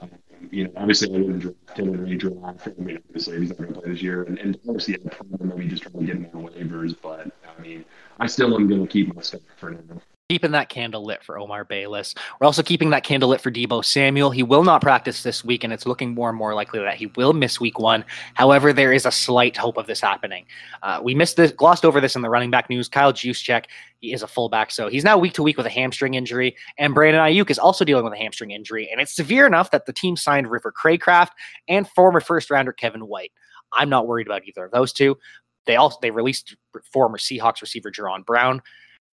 [0.00, 0.10] Um,
[0.50, 2.68] you know, obviously I wouldn't draft him in any draft.
[2.68, 5.68] I mean, obviously he's not going to play this year, and, and obviously I'm probably
[5.68, 6.94] just trying to get him on waivers.
[7.00, 7.84] But I mean,
[8.20, 10.00] I still am going to keep my stuff for now.
[10.30, 12.14] Keeping that candle lit for Omar Bayless.
[12.38, 14.30] We're also keeping that candle lit for Deebo Samuel.
[14.30, 17.06] He will not practice this week, and it's looking more and more likely that he
[17.16, 18.04] will miss week one.
[18.34, 20.44] However, there is a slight hope of this happening.
[20.82, 22.90] Uh, we missed this, glossed over this in the running back news.
[22.90, 23.64] Kyle Juszczyk,
[24.00, 26.54] he is a fullback, so he's now week to week with a hamstring injury.
[26.76, 29.86] And Brandon Aiyuk is also dealing with a hamstring injury, and it's severe enough that
[29.86, 31.30] the team signed River Cracraft
[31.68, 33.32] and former first rounder Kevin White.
[33.72, 35.16] I'm not worried about either of those two.
[35.64, 36.54] They also they released
[36.92, 38.60] former Seahawks receiver Jaron Brown.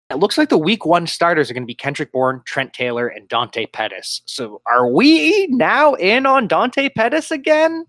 [0.10, 3.08] It looks like the week one starters are going to be Kendrick Bourne, Trent Taylor,
[3.08, 4.22] and Dante Pettis.
[4.26, 7.86] So are we now in on Dante Pettis again?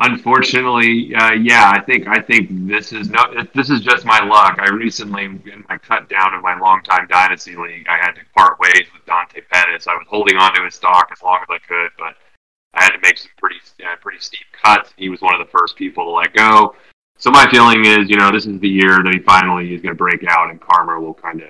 [0.00, 3.18] Unfortunately, uh, yeah, I think I think this is no,
[3.56, 4.60] this is just my luck.
[4.60, 8.60] I recently, in my cut down of my longtime dynasty league, I had to part
[8.60, 9.88] ways with Dante Pettis.
[9.88, 12.14] I was holding on to his stock as long as I could, but
[12.74, 14.94] I had to make some pretty uh, pretty steep cuts.
[14.96, 16.76] He was one of the first people to let go.
[17.20, 19.94] So my feeling is, you know, this is the year that he finally is going
[19.94, 21.48] to break out, and karma will kind of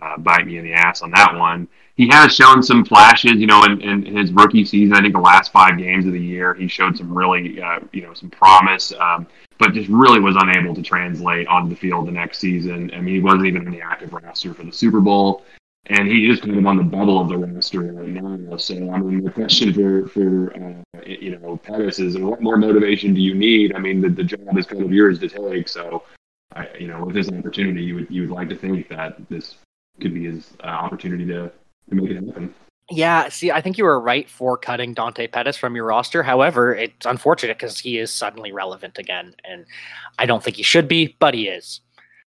[0.00, 1.66] uh, bite me in the ass on that one.
[1.96, 4.94] He has shown some flashes, you know, in, in his rookie season.
[4.94, 8.02] I think the last five games of the year, he showed some really, uh, you
[8.02, 9.26] know, some promise, um,
[9.58, 12.92] but just really was unable to translate onto the field the next season.
[12.94, 15.42] I mean, he wasn't even in the active roster for the Super Bowl,
[15.88, 18.56] and he is kind of on the bubble of the roster right now.
[18.56, 23.14] So, I mean, the question for for uh, you know Pettis is, what more motivation
[23.14, 23.74] do you need?
[23.74, 25.68] I mean, the, the job is kind of yours to take.
[25.68, 26.02] So,
[26.54, 29.56] I, you know, with this opportunity, you would you would like to think that this
[30.00, 31.50] could be his uh, opportunity to
[31.88, 32.54] to make it happen.
[32.90, 36.22] Yeah, see, I think you were right for cutting Dante Pettis from your roster.
[36.22, 39.66] However, it's unfortunate because he is suddenly relevant again, and
[40.18, 41.80] I don't think he should be, but he is.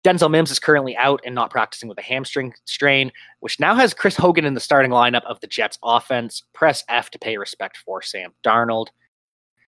[0.06, 3.92] Denzel Mims is currently out and not practicing with a hamstring strain, which now has
[3.92, 6.44] Chris Hogan in the starting lineup of the Jets offense.
[6.54, 8.90] Press F to pay respect for Sam Darnold.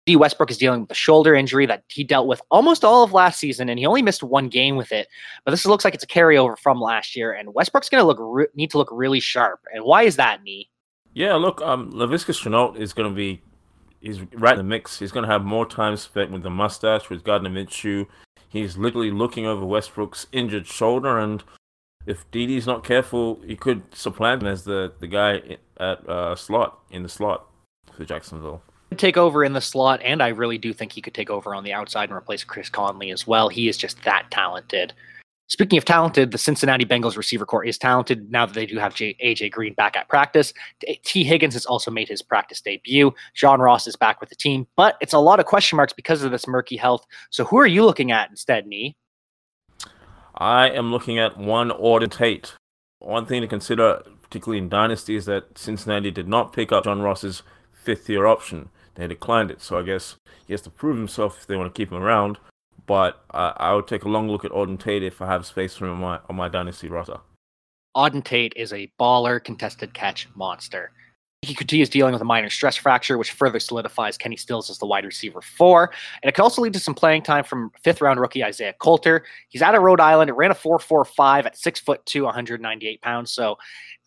[0.05, 0.17] D.
[0.17, 3.39] Westbrook is dealing with a shoulder injury that he dealt with almost all of last
[3.39, 5.07] season, and he only missed one game with it.
[5.45, 8.17] But this looks like it's a carryover from last year, and Westbrook's going to look
[8.19, 9.61] re- need to look really sharp.
[9.73, 10.69] And why is that, Nee?
[11.13, 13.41] Yeah, look, um, Laviska Shenault is going to be
[14.01, 14.99] he's right in the mix.
[14.99, 18.05] He's going to have more time spent with the mustache with Gardner Minshew.
[18.55, 21.43] He's literally looking over Westbrook's injured shoulder, and
[22.05, 26.79] if Diddy's not careful, he could supplant him as the the guy at uh, slot
[26.89, 27.47] in the slot
[27.91, 28.61] for Jacksonville
[28.97, 31.63] take over in the slot, and I really do think he could take over on
[31.63, 33.49] the outside and replace Chris Conley as well.
[33.49, 34.93] He is just that talented.
[35.47, 38.95] Speaking of talented, the Cincinnati Bengals receiver corps is talented now that they do have
[38.95, 40.53] J- AJ Green back at practice.
[41.03, 43.13] Tee Higgins has also made his practice debut.
[43.35, 46.23] John Ross is back with the team, but it's a lot of question marks because
[46.23, 47.05] of this murky health.
[47.29, 48.95] So who are you looking at instead, Nee?
[50.35, 52.55] I am looking at one Auden Tate.
[52.99, 57.01] One thing to consider, particularly in Dynasty, is that Cincinnati did not pick up John
[57.01, 58.69] Ross's fifth year option.
[58.95, 59.61] They declined it.
[59.61, 60.15] So I guess
[60.47, 62.39] he has to prove himself if they want to keep him around.
[62.87, 65.75] But uh, I would take a long look at Auden Tate if I have space
[65.75, 67.19] for him on my, on my dynasty roster.
[67.95, 70.91] Auden Tate is a baller contested catch monster.
[71.41, 74.85] He continues dealing with a minor stress fracture, which further solidifies Kenny Stills as the
[74.85, 75.91] wide receiver four.
[76.21, 79.23] And it could also lead to some playing time from fifth round rookie Isaiah Coulter.
[79.49, 80.29] He's out of Rhode Island.
[80.29, 83.31] It ran a 4.45 at six foot two, 198 pounds.
[83.31, 83.57] So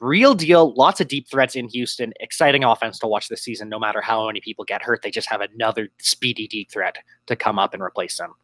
[0.01, 0.75] real deal.
[0.75, 2.13] Lots of deep threats in Houston.
[2.21, 3.69] Exciting offense to watch this season.
[3.69, 7.37] No matter how many people get hurt, they just have another speedy deep threat to
[7.37, 8.35] come up and replace them.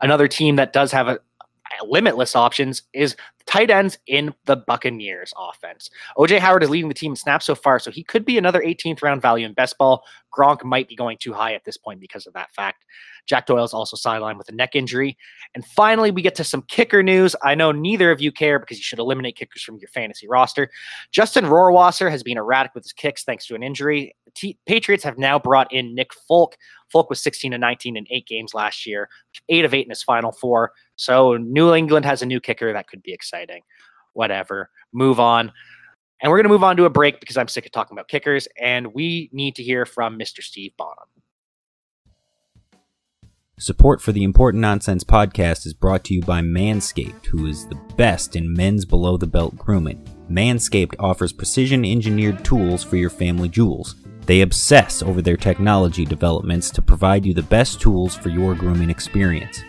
[0.00, 1.18] Another team that does have a,
[1.84, 5.90] limitless options is tight ends in the Buccaneers offense.
[6.18, 8.60] OJ Howard is leading the team in snaps so far, so he could be another
[8.60, 10.04] 18th round value in best ball.
[10.36, 12.84] Gronk might be going too high at this point because of that fact.
[13.26, 15.16] Jack Doyle is also sidelined with a neck injury.
[15.54, 17.34] And finally, we get to some kicker news.
[17.42, 20.70] I know neither of you care because you should eliminate kickers from your fantasy roster.
[21.10, 24.14] Justin Rohrwasser has been erratic with his kicks thanks to an injury.
[24.34, 26.56] T- Patriots have now brought in Nick Folk.
[26.90, 29.08] Folk was 16 and 19 in eight games last year,
[29.48, 30.72] eight of eight in his final four.
[30.94, 33.35] So New England has a new kicker that could be exciting.
[34.12, 34.70] Whatever.
[34.92, 35.52] Move on.
[36.22, 38.08] And we're going to move on to a break because I'm sick of talking about
[38.08, 40.42] kickers, and we need to hear from Mr.
[40.42, 41.08] Steve Bonham.
[43.58, 47.80] Support for the Important Nonsense podcast is brought to you by Manscaped, who is the
[47.96, 50.06] best in men's below the belt grooming.
[50.30, 53.96] Manscaped offers precision engineered tools for your family jewels.
[54.26, 58.90] They obsess over their technology developments to provide you the best tools for your grooming
[58.90, 59.62] experience.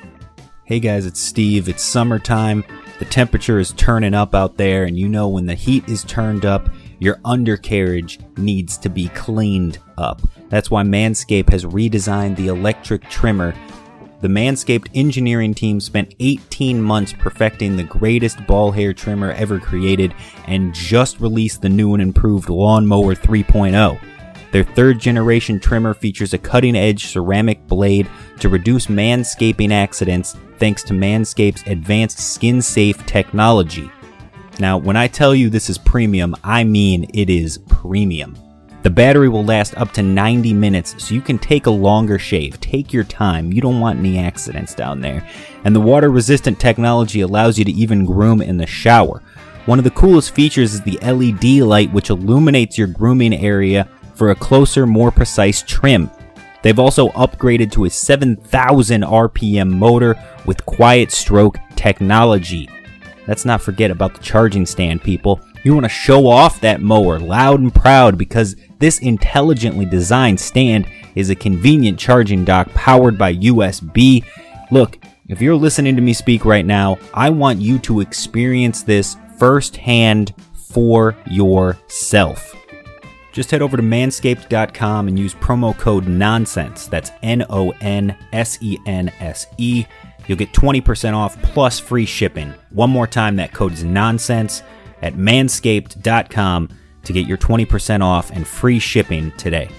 [0.66, 1.70] Hey guys, it's Steve.
[1.70, 2.66] It's summertime.
[3.00, 6.46] The temperature is turning up out there, and you know when the heat is turned
[6.46, 10.22] up, your undercarriage needs to be cleaned up.
[10.50, 13.54] That's why Manscaped has redesigned the electric trimmer.
[14.22, 20.16] The Manscaped engineering team spent 18 months perfecting the greatest ball hair trimmer ever created
[20.48, 24.00] and just released the new and improved Lawnmower 3.0.
[24.52, 30.84] Their third generation trimmer features a cutting edge ceramic blade to reduce manscaping accidents thanks
[30.84, 33.92] to Manscaped's advanced skin safe technology.
[34.60, 38.38] Now, when I tell you this is premium, I mean it is premium.
[38.84, 42.60] The battery will last up to 90 minutes, so you can take a longer shave.
[42.62, 45.28] Take your time, you don't want any accidents down there.
[45.66, 49.22] And the water resistant technology allows you to even groom in the shower.
[49.66, 54.32] One of the coolest features is the LED light, which illuminates your grooming area for
[54.32, 56.10] a closer, more precise trim.
[56.64, 62.68] They've also upgraded to a 7,000 RPM motor with quiet stroke technology.
[63.28, 65.40] Let's not forget about the charging stand, people.
[65.64, 70.88] You want to show off that mower loud and proud because this intelligently designed stand
[71.16, 74.26] is a convenient charging dock powered by USB.
[74.72, 79.18] Look, if you're listening to me speak right now, I want you to experience this
[79.38, 82.56] firsthand for yourself.
[83.38, 86.90] Just head over to manscaped.com and use promo code NONSENSE.
[86.90, 89.86] That's N O N S E N S E.
[90.26, 92.52] You'll get 20% off plus free shipping.
[92.72, 94.64] One more time, that code is NONSENSE.
[95.04, 96.70] at manscaped.com
[97.04, 99.70] to get your 20% off and free shipping today.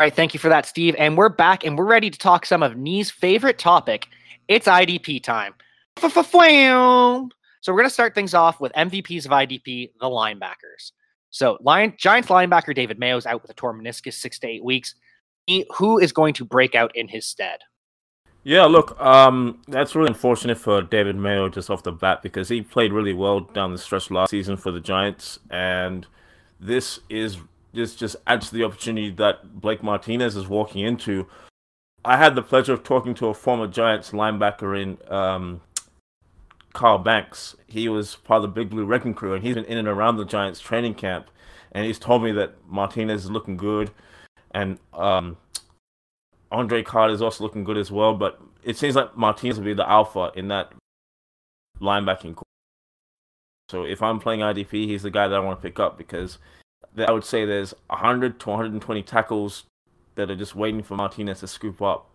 [0.00, 0.96] All right, thank you for that, Steve.
[0.98, 4.08] And we're back and we're ready to talk some of Nee's favorite topic.
[4.48, 5.52] It's IDP time.
[7.62, 10.90] So we're going to start things off with MVPs of IDP, the linebackers.
[11.30, 14.64] So Lion Giants linebacker David Mayo is out with a torn meniscus six to eight
[14.64, 14.96] weeks.
[15.46, 17.60] He, who is going to break out in his stead?
[18.42, 22.62] Yeah, look, um, that's really unfortunate for David Mayo just off the bat because he
[22.62, 26.08] played really well down the stretch last season for the Giants, and
[26.58, 27.38] this is
[27.72, 31.28] this just adds to the opportunity that Blake Martinez is walking into.
[32.04, 35.60] I had the pleasure of talking to a former Giants linebacker in um,
[36.72, 37.56] Carl Banks.
[37.66, 40.16] He was part of the Big Blue Wrecking Crew, and he's been in and around
[40.16, 41.30] the Giants training camp,
[41.72, 43.90] and he's told me that Martinez is looking good,
[44.52, 45.36] and um,
[46.50, 48.14] Andre Carter is also looking good as well.
[48.14, 50.72] But it seems like Martinez will be the alpha in that
[51.80, 52.44] linebacking corps.
[53.68, 56.38] So if I'm playing IDP, he's the guy that I want to pick up because
[56.96, 59.64] I would say there's 100 to 120 tackles
[60.14, 62.08] that are just waiting for Martinez to scoop up.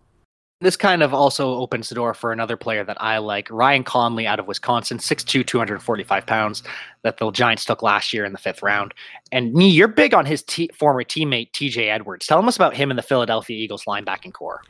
[0.60, 4.26] This kind of also opens the door for another player that I like, Ryan Connelly
[4.26, 6.64] out of Wisconsin, 6'2, 245 pounds,
[7.02, 8.92] that the Giants took last year in the fifth round.
[9.30, 12.26] And me, you're big on his t- former teammate, TJ Edwards.
[12.26, 14.62] Tell us about him in the Philadelphia Eagles linebacking corps.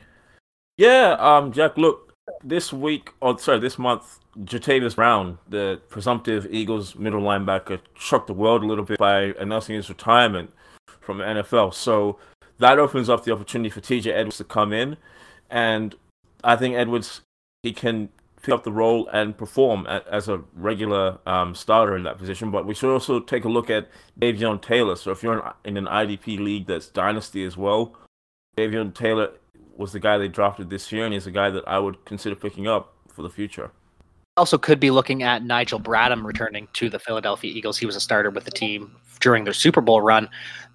[0.77, 6.95] Yeah, um, Jack, look, this week, or sorry, this month, Jatavis Brown, the presumptive Eagles
[6.95, 10.53] middle linebacker, shocked the world a little bit by announcing his retirement
[11.01, 11.73] from the NFL.
[11.73, 12.19] So
[12.59, 14.95] that opens up the opportunity for TJ Edwards to come in.
[15.49, 15.95] And
[16.43, 17.21] I think Edwards,
[17.63, 18.09] he can
[18.41, 22.51] pick up the role and perform as a regular um, starter in that position.
[22.51, 24.95] But we should also take a look at Davion Taylor.
[24.95, 27.95] So if you're in, in an IDP league that's dynasty as well,
[28.57, 29.31] Davion Taylor
[29.75, 32.35] was the guy they drafted this year, and he's a guy that I would consider
[32.35, 33.71] picking up for the future.
[34.37, 37.77] Also, could be looking at Nigel Bradham returning to the Philadelphia Eagles.
[37.77, 40.29] He was a starter with the team during their Super Bowl run.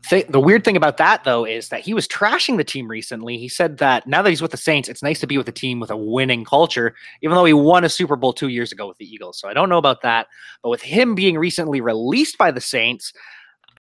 [0.09, 3.38] Th- the weird thing about that, though, is that he was trashing the team recently.
[3.38, 5.53] He said that now that he's with the Saints, it's nice to be with a
[5.53, 8.87] team with a winning culture, even though he won a Super Bowl two years ago
[8.87, 9.38] with the Eagles.
[9.38, 10.27] So I don't know about that.
[10.62, 13.12] But with him being recently released by the Saints,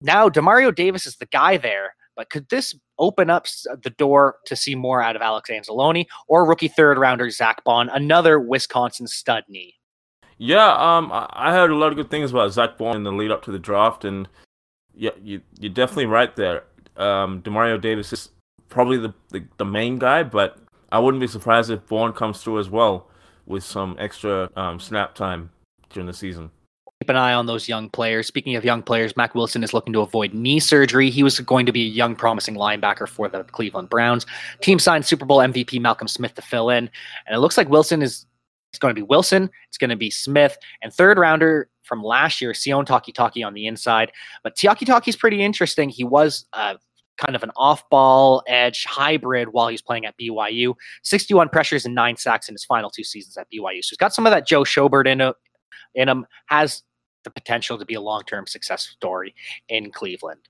[0.01, 1.95] now Demario Davis is the guy there.
[2.15, 3.47] But could this open up
[3.83, 7.91] the door to see more out of Alex Anzalone or rookie third rounder Zack Baun,
[7.91, 9.75] another Wisconsin stud Nee?
[10.39, 13.31] Yeah, um, I heard a lot of good things about Zack Baun in the lead
[13.31, 14.29] up to the draft, and
[14.97, 16.65] yeah, you, you're definitely right there.
[16.97, 18.31] Um, Demario Davis is
[18.69, 20.59] probably the, the, the main guy, but
[20.91, 23.09] I wouldn't be surprised if Baun comes through as well
[23.47, 25.51] with some extra um, snap time
[25.91, 26.51] during the season
[27.01, 28.27] keep an eye on those young players.
[28.27, 31.11] Speaking of young players, Mack Wilson is looking to avoid knee surgery.
[31.11, 34.27] He was going to be a young, promising linebacker for the Cleveland Browns.
[34.61, 36.91] Team signed Super Bowl MVP Malcolm Smith to fill in,
[37.27, 38.27] and it looks like Wilson is.
[38.77, 39.49] It's going to be Wilson.
[39.69, 43.67] It's going to be Smith, and third rounder from last year, Sione Takitaki on the
[43.67, 44.13] inside.
[44.43, 45.89] But Takitaki is pretty interesting.
[45.89, 46.75] He was uh,
[47.17, 50.75] kind of an off-ball edge hybrid while he's playing at BYU.
[51.05, 53.83] 61 pressures and nine sacks in his final two seasons at BYU.
[53.83, 55.33] So he's got some of that Joe Schobert in,
[55.95, 56.27] in him.
[56.49, 56.83] Has
[57.25, 59.35] the potential to be a long-term success story
[59.71, 60.49] in Cleveland.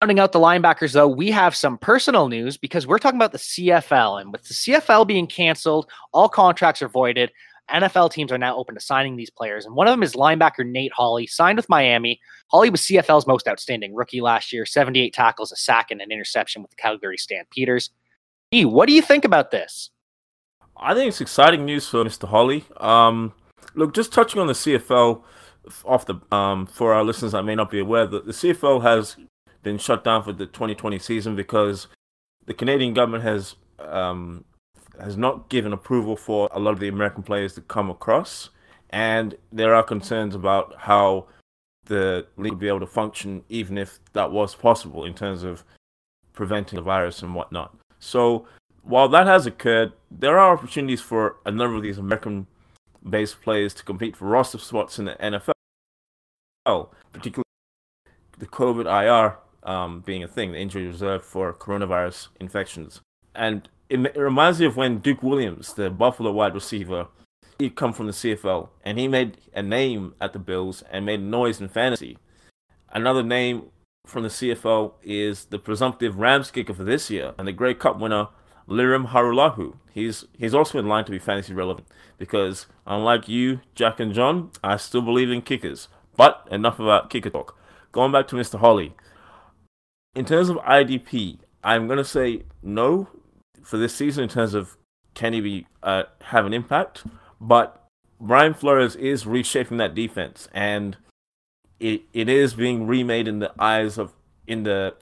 [0.00, 3.38] Rounding out the linebackers, though, we have some personal news because we're talking about the
[3.38, 4.20] CFL.
[4.20, 7.32] And with the CFL being canceled, all contracts are voided.
[7.68, 9.66] NFL teams are now open to signing these players.
[9.66, 12.20] And one of them is linebacker Nate Holley, signed with Miami.
[12.52, 16.62] Holley was CFL's most outstanding rookie last year 78 tackles, a sack, and an interception
[16.62, 17.90] with the Calgary Stampeders.
[18.52, 19.90] E, what do you think about this?
[20.76, 22.28] I think it's exciting news for Mr.
[22.28, 22.64] Holley.
[22.76, 23.32] Um,
[23.74, 25.22] look, just touching on the CFL,
[25.84, 29.16] off the um for our listeners that may not be aware that the CFL has
[29.62, 31.86] been shut down for the 2020 season because
[32.46, 34.44] the Canadian government has um
[35.00, 38.50] has not given approval for a lot of the American players to come across,
[38.90, 41.26] and there are concerns about how
[41.86, 45.64] the league would be able to function even if that was possible in terms of
[46.32, 47.76] preventing the virus and whatnot.
[47.98, 48.46] So
[48.82, 52.46] while that has occurred, there are opportunities for a number of these American
[53.08, 55.52] based players to compete for roster spots in the NFL,
[57.12, 57.44] particularly
[58.38, 63.00] the COVID IR um, being a thing, the injury reserved for coronavirus infections.
[63.34, 67.08] And it, it, reminds me of when Duke Williams, the Buffalo wide receiver,
[67.58, 71.20] he'd come from the CFL and he made a name at the Bills and made
[71.20, 72.18] noise in fantasy.
[72.92, 73.64] Another name
[74.06, 78.00] from the CFL is the presumptive Rams kicker for this year and the Grey Cup
[78.00, 78.28] winner
[78.68, 79.76] Lirim Hajrullahu.
[79.92, 81.88] He's he's also in line to be fantasy relevant
[82.18, 85.88] because unlike you, Jack and John, I still believe in kickers.
[86.16, 87.56] But enough about kicker talk.
[87.92, 88.58] Going back to Mr.
[88.58, 88.94] Holley.
[90.14, 93.08] In terms of IDP, I'm gonna say no
[93.62, 94.76] for this season in terms of
[95.14, 97.04] can he be uh, have an impact,
[97.40, 97.86] but
[98.20, 100.96] Brian Flores is reshaping that defense, and
[101.78, 104.12] it it is being remade in the eyes of
[104.46, 104.94] in the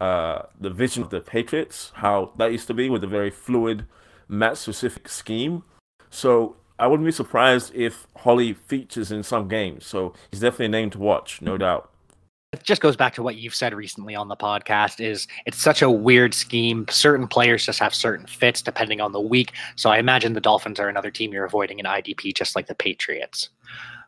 [0.00, 3.86] uh the vision of the Patriots, how that used to be with a very fluid,
[4.28, 5.62] match specific scheme.
[6.10, 9.86] So I wouldn't be surprised if Holley features in some games.
[9.86, 11.90] So he's definitely a name to watch, no doubt
[12.52, 15.82] it just goes back to what you've said recently on the podcast is it's such
[15.82, 16.86] a weird scheme.
[16.88, 19.52] Certain players just have certain fits depending on the week.
[19.76, 22.74] So i imagine the dolphins are another team you're avoiding in idp just like the
[22.74, 23.50] patriots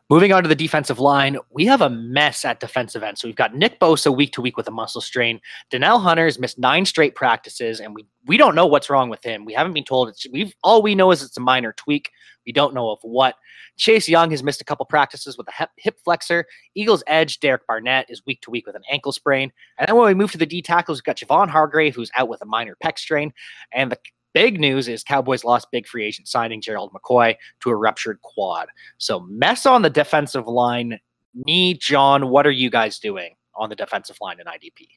[0.09, 3.35] moving on to the defensive line we have a mess at defensive end so we've
[3.35, 5.39] got nick bosa week to week with a muscle strain
[5.69, 9.45] Danielle hunter's missed nine straight practices and we we don't know what's wrong with him
[9.45, 12.09] we haven't been told it's we've all we know is it's a minor tweak
[12.45, 13.35] we don't know of what
[13.77, 16.45] Chase Young has missed a couple practices with a hip flexor.
[16.75, 19.51] Eagles edge Derek Barnett is week to week with an ankle sprain.
[19.77, 22.27] And then when we move to the D tackles, we've got Javon Hargrave, who's out
[22.27, 23.31] with a minor pec strain.
[23.73, 23.97] And the
[24.33, 28.67] big news is Cowboys lost big free agent signing Gerald McCoy to a ruptured quad.
[28.97, 30.99] So mess on the defensive line.
[31.33, 34.87] Me, John, what are you guys doing on the defensive line in IDP?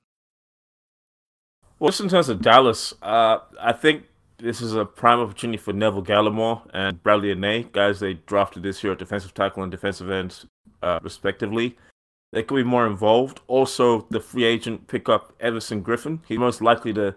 [1.78, 4.05] Well, just in terms of Dallas, uh, I think
[4.39, 8.83] this is a prime opportunity for Neville Gallimore and Bradlee Anae, guys they drafted this
[8.83, 10.47] year at defensive tackle and defensive ends,
[10.83, 11.76] uh, respectively.
[12.33, 13.41] They could be more involved.
[13.47, 16.20] Also, the free agent pickup Everson Griffen.
[16.26, 17.14] He's most likely to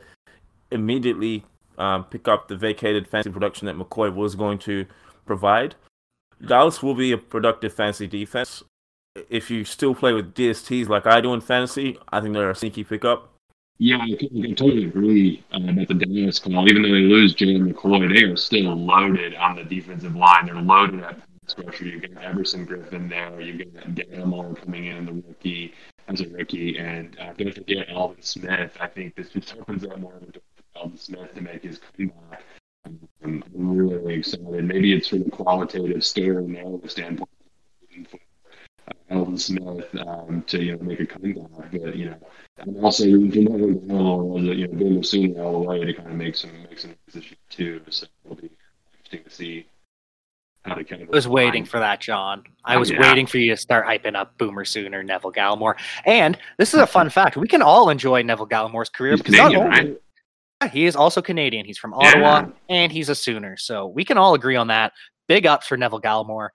[0.72, 1.46] immediately
[1.78, 4.86] um, pick up the vacated fancy production that McCoy was going to
[5.26, 5.76] provide.
[6.46, 8.64] Dallas will be a productive fantasy defense.
[9.30, 12.56] If you still play with DSTs like I do in fantasy, I think they're a
[12.56, 13.32] sneaky pickup.
[13.78, 16.68] Yeah, I, I totally agree uh, about the Dallas call.
[16.70, 20.46] Even though they lose Jalen McCoy, they are still loaded on the defensive line.
[20.46, 21.86] They're loaded at pass rusher.
[21.86, 23.40] You've got Everson Griffen there.
[23.42, 25.74] You've got Gallimore coming in, the rookie,
[26.08, 26.78] as a rookie.
[26.78, 28.78] And uh, don't forget Aldon Smith.
[28.80, 30.32] I think this just opens up more of a
[30.76, 32.44] for Smith to make his comeback.
[32.86, 34.66] Um, I'm really excited.
[34.66, 37.30] Maybe it's from a qualitative story narrative standpoint.
[39.10, 42.18] Aldon Smith um, to you know make a comeback, but you know
[42.60, 46.10] I'm also rooting for Neville Gallimore, you know, Boomer Sooner all the way to kind
[46.10, 47.82] of make some make some position too.
[47.90, 48.50] So it'll be
[48.98, 49.66] interesting to see
[50.64, 51.10] how to kind of.
[51.10, 52.44] I was waiting for that, John.
[52.64, 53.02] I was yeah.
[53.02, 56.88] waiting for you to start hyping up Boomer Sooner, Neville Gallimore, and this is a
[56.88, 60.02] fun fact: we can all enjoy Neville Gallimore's career He's because not only, right?
[60.68, 61.66] He is also Canadian.
[61.66, 62.48] He's from Ottawa, yeah.
[62.70, 64.94] and he's a Sooner, so we can all agree on that.
[65.28, 66.50] Big ups for Neville Gallimore.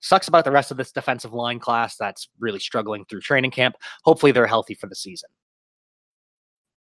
[0.00, 3.76] Sucks about the rest of this defensive line class that's really struggling through training camp.
[4.04, 5.30] Hopefully, they're healthy for the season.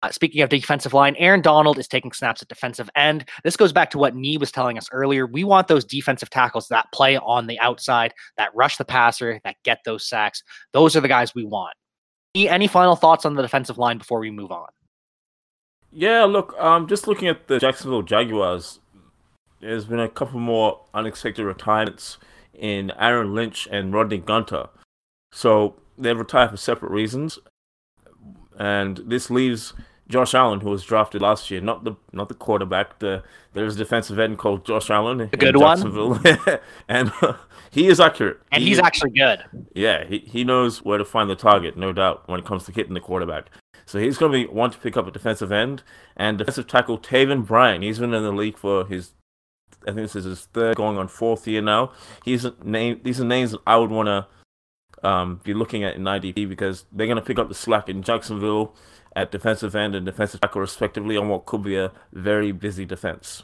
[0.02, 3.24] Uh, speaking of defensive line, Aaron Donald is taking snaps at defensive end.
[3.44, 5.26] This goes back to what Nee was telling us earlier.
[5.26, 9.56] We want those defensive tackles that play on the outside, that rush the passer, that
[9.62, 10.42] get those sacks.
[10.72, 11.74] Those are the guys we want.
[12.34, 14.68] Any final thoughts on the defensive line before we move on?
[15.92, 18.80] Yeah, look, um, just looking at the Jacksonville Jaguars,
[19.60, 22.18] there's been a couple more unexpected retirements
[22.54, 24.68] in Aaron Lynch and Rodney Gunter.
[25.32, 27.38] So they've retired for separate reasons.
[28.58, 29.72] And this leaves
[30.08, 32.98] Josh Allen, who was drafted last year, not the not the quarterback.
[32.98, 33.22] The
[33.54, 36.20] there's a defensive end called Josh Allen, a good one,
[36.88, 37.34] and uh,
[37.70, 38.40] he is accurate.
[38.52, 39.42] And he, he's actually good.
[39.74, 42.72] Yeah, he he knows where to find the target, no doubt, when it comes to
[42.72, 43.46] hitting the quarterback.
[43.86, 45.82] So he's going to be one to pick up a defensive end
[46.16, 47.82] and defensive tackle Taven Bryan.
[47.82, 49.12] He's been in the league for his
[49.82, 51.92] I think this is his third, going on fourth year now.
[52.24, 53.00] He's name.
[53.02, 56.84] These are names that I would want to um, be looking at in IDP because
[56.92, 58.74] they're going to pick up the slack in Jacksonville
[59.16, 63.42] at defensive end and defensive tackle respectively on what could be a very busy defense.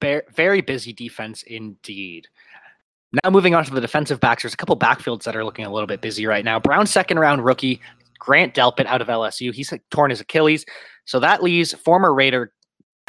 [0.00, 2.26] Very busy defense indeed.
[3.22, 5.72] Now moving on to the defensive backs, there's a couple backfields that are looking a
[5.72, 6.58] little bit busy right now.
[6.58, 7.80] Brown second round rookie
[8.22, 9.52] Grant Delpit out of LSU.
[9.52, 10.64] He's torn his Achilles,
[11.06, 12.52] so that leaves former Raider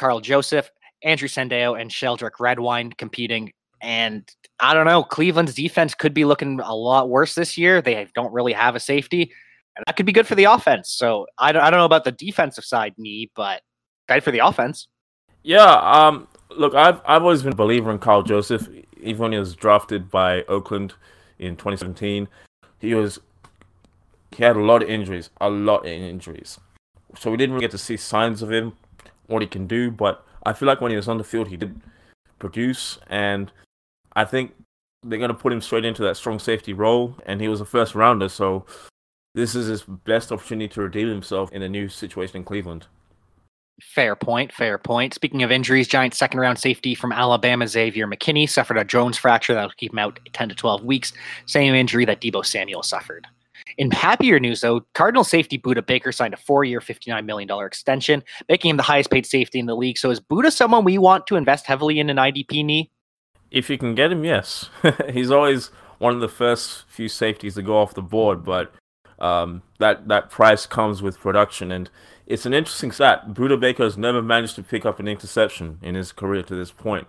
[0.00, 0.68] Karl Joseph
[1.04, 3.52] Andrew Sendejo and Sheldrick Redwine competing.
[3.80, 7.80] And I don't know, Cleveland's defense could be looking a lot worse this year.
[7.80, 9.30] They don't really have a safety,
[9.76, 10.90] and that could be good for the offense.
[10.90, 13.62] So I don't, I don't know about the defensive side, me, but
[14.08, 14.88] good for the offense.
[15.44, 18.68] Yeah, um, look, I've I've always been a believer in Karl Joseph,
[19.00, 20.94] even when he was drafted by Oakland
[21.38, 22.26] in 2017.
[22.80, 23.20] He was
[24.34, 26.58] he had a lot of injuries, a lot of injuries.
[27.18, 28.72] So we didn't really get to see signs of him,
[29.26, 31.56] what he can do, but I feel like when he was on the field, he
[31.56, 31.80] did
[32.38, 33.50] produce, and
[34.14, 34.54] I think
[35.02, 37.16] they're going to put him straight into that strong safety role.
[37.26, 38.66] And he was a first rounder, so
[39.34, 42.86] this is his best opportunity to redeem himself in a new situation in Cleveland.
[43.82, 44.52] Fair point.
[44.52, 45.14] Fair point.
[45.14, 49.52] Speaking of injuries, Giant second round safety from Alabama, Xavier McKinney, suffered a Jones fracture
[49.52, 51.12] that'll keep him out 10 to 12 weeks.
[51.46, 53.26] Same injury that Deebo Samuel suffered.
[53.78, 58.70] In happier news, though, Cardinal safety Budda Baker signed a four-year, $59 million extension, making
[58.70, 59.98] him the highest-paid safety in the league.
[59.98, 62.90] So is Budda someone we want to invest heavily in an IDP Nee?
[63.50, 64.68] If you can get him, yes.
[65.12, 68.74] He's always one of the first few safeties to go off the board, but
[69.18, 71.88] um, that that price comes with production, and
[72.26, 73.32] it's an interesting stat.
[73.32, 76.72] Budda Baker has never managed to pick up an interception in his career to this
[76.72, 77.06] point,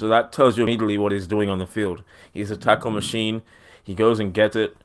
[0.00, 2.02] so that tells you immediately what he's doing on the field.
[2.32, 3.42] He's a tackle machine.
[3.82, 4.76] He goes and gets it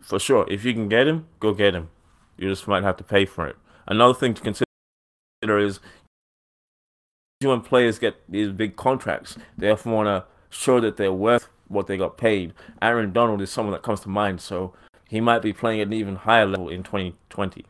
[0.00, 0.46] for sure.
[0.50, 1.90] If you can get him, go get him.
[2.36, 3.56] You just might have to pay for it.
[3.86, 5.80] Another thing to consider is
[7.42, 11.86] when players get these big contracts, they often want to show that they're worth what
[11.86, 12.52] they got paid.
[12.82, 14.74] Aaron Donald is someone that comes to mind, so
[15.08, 17.64] he might be playing at an even higher level in 2020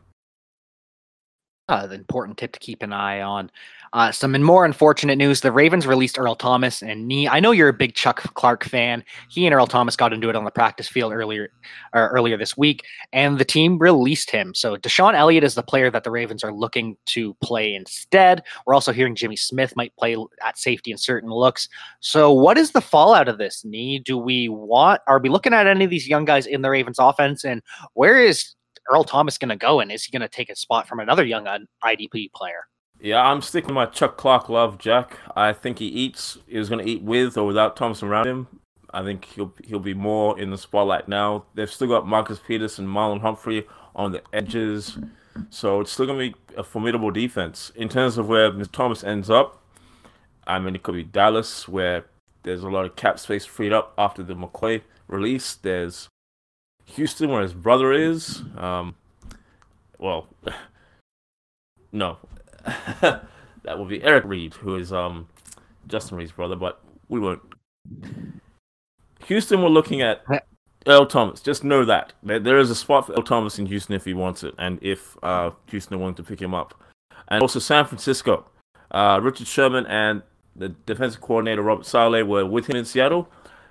[1.71, 3.49] uh, the important tip to keep an eye on.
[3.93, 7.27] Uh, some more unfortunate news: the Ravens released Earl Thomas and Nee.
[7.27, 9.03] I know you're a big Chuck Clark fan.
[9.29, 11.49] He and Earl Thomas got into it on the practice field earlier,
[11.93, 14.53] earlier this week, and the team released him.
[14.53, 18.43] So DeShon Elliott is the player that the Ravens are looking to play instead.
[18.65, 21.67] We're also hearing Jimmy Smith might play at safety in certain looks.
[21.99, 23.99] So, what is the fallout of this Nee?
[23.99, 25.01] Do we want?
[25.07, 27.43] Are we looking at any of these young guys in the Ravens offense?
[27.43, 27.61] And
[27.93, 28.55] where is
[28.91, 31.25] Earl Thomas going to go, and is he going to take a spot from another
[31.25, 31.45] young
[31.83, 32.65] IDP player?
[33.03, 35.17] Yeah, I'm sticking my Chuck Clark love, Jack.
[35.35, 36.37] I think he eats.
[36.45, 38.47] He's going to eat with or without Thomas around him.
[38.93, 41.45] I think he'll he'll be more in the spotlight now.
[41.55, 44.99] They've still got Marcus Peters and Marlon Humphrey on the edges,
[45.49, 47.71] so it's still going to be a formidable defense.
[47.75, 48.71] In terms of where Mr.
[48.71, 49.63] Thomas ends up,
[50.45, 52.05] I mean, it could be Dallas, where
[52.43, 55.55] there's a lot of cap space freed up after the McCoy release.
[55.55, 56.07] There's
[56.85, 58.43] Houston, where his brother is.
[58.57, 58.93] Um,
[59.97, 60.27] well,
[61.91, 62.17] no,
[63.01, 65.27] that would be Eric Reid, who is um,
[65.87, 67.41] Justin Reid's brother, but we won't.
[69.25, 70.23] Houston, we're looking at
[70.87, 71.41] Earl Thomas.
[71.41, 74.43] Just know that there is a spot for Earl Thomas in Houston if he wants
[74.43, 76.73] it, and if uh, Houston wanted to pick him up,
[77.27, 78.45] and also San Francisco.
[78.89, 80.21] Uh, Richard Sherman and
[80.55, 83.29] the defensive coordinator Robert Saleh were with him in Seattle.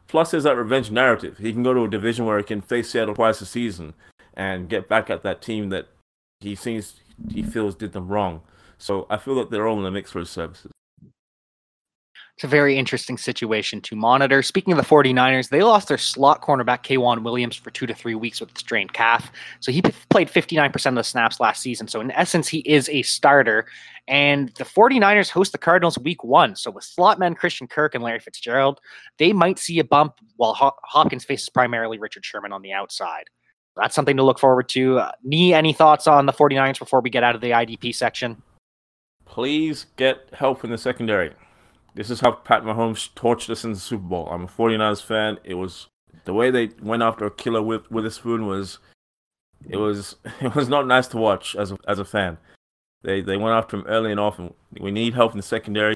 [0.09, 1.39] Plus, there's that revenge narrative.
[1.39, 3.95] He can go to a division where he can face Seattle twice a season
[4.35, 5.89] and get back at that team that
[6.41, 6.95] he thinks
[7.31, 8.41] he feels did them wrong.
[8.81, 10.73] So I feel that they're all in the mix for services.
[12.35, 14.43] It's a very interesting situation to monitor.
[14.43, 18.15] Speaking of the 49ers, they lost their slot cornerback, K'Waun Williams, for two to three
[18.15, 19.31] weeks with a strained calf.
[19.61, 21.87] So he played 59% of the snaps last season.
[21.87, 23.67] So in essence, he is a starter.
[24.09, 26.57] And the 49ers host the Cardinals week one.
[26.57, 28.81] So with slot men Christian Kirk and Larry Fitzgerald,
[29.19, 33.25] they might see a bump while Hopkins faces primarily Richard Sherman on the outside.
[33.77, 35.01] That's something to look forward to.
[35.01, 38.43] Uh, any thoughts on the 49ers before we get out of the IDP section?
[39.31, 41.31] Please get help in the secondary.
[41.95, 44.29] This is how Pat Mahomes torched us in the Super Bowl.
[44.29, 45.39] I'm a 49ers fan.
[45.45, 45.87] It was
[46.25, 48.81] the way they went after a killer with Witherspoon was
[49.69, 52.39] it was it was not nice to watch as a, as a fan.
[53.03, 54.53] They they went after him early and often.
[54.81, 55.95] We need help in the secondary,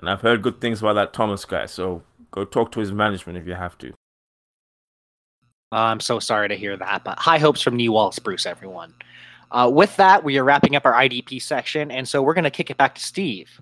[0.00, 1.66] and I've heard good things about that Thomas guy.
[1.66, 2.02] So
[2.32, 3.94] go talk to his management if you have to.
[5.70, 8.94] I'm so sorry to hear that, but high hopes from New Wallace Bruce, everyone.
[9.50, 12.50] Uh, with that, we are wrapping up our IDP section, and so we're going to
[12.50, 13.60] kick it back to Steve.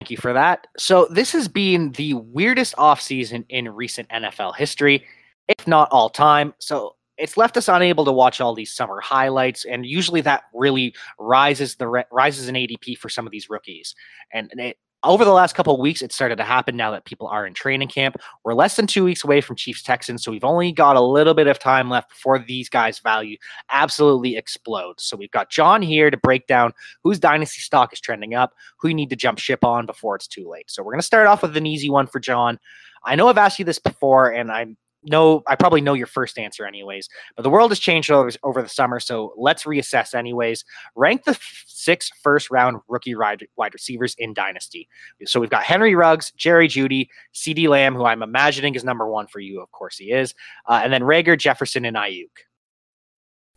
[0.00, 0.66] Thank you for that.
[0.78, 5.04] So this has been the weirdest offseason in recent NFL history,
[5.48, 6.54] if not all time.
[6.58, 10.94] So it's left us unable to watch all these summer highlights, and usually that really
[11.18, 13.94] rises the re- rises in ADP for some of these rookies.
[14.32, 17.28] And, it, over the last couple of weeks, it started to happen now that people
[17.28, 18.16] are in training camp.
[18.44, 21.34] We're less than two weeks away from Chiefs Texans, so we've only got a little
[21.34, 23.36] bit of time left before these guys' value
[23.70, 25.04] absolutely explodes.
[25.04, 26.72] So we've got John here to break down
[27.04, 30.26] whose dynasty stock is trending up, who you need to jump ship on before it's
[30.26, 30.70] too late.
[30.70, 32.58] So we're going to start off with an easy one for John.
[33.04, 36.38] I know I've asked you this before, and I'm know I probably know your first
[36.38, 40.64] answer anyways, but the world has changed over, over the summer, so let's reassess anyways.
[40.94, 44.88] Rank the f- six first round rookie wide, wide receivers in Dynasty.
[45.24, 49.26] So we've got Henry Ruggs, Jerry Jeudy, CeeDee Lamb, who I'm imagining is number one
[49.26, 49.60] for you.
[49.60, 50.34] Of course he is.
[50.66, 52.30] Uh, and then Reagor, Jefferson, and Aiyuk.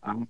[0.03, 0.27] I'm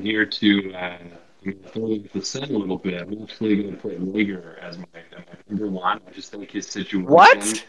[0.00, 0.98] here to uh,
[1.44, 3.00] the set a little bit.
[3.00, 6.00] I'm actually going to put Reagor as my, my number one.
[6.06, 7.06] I just think his situation.
[7.06, 7.64] What?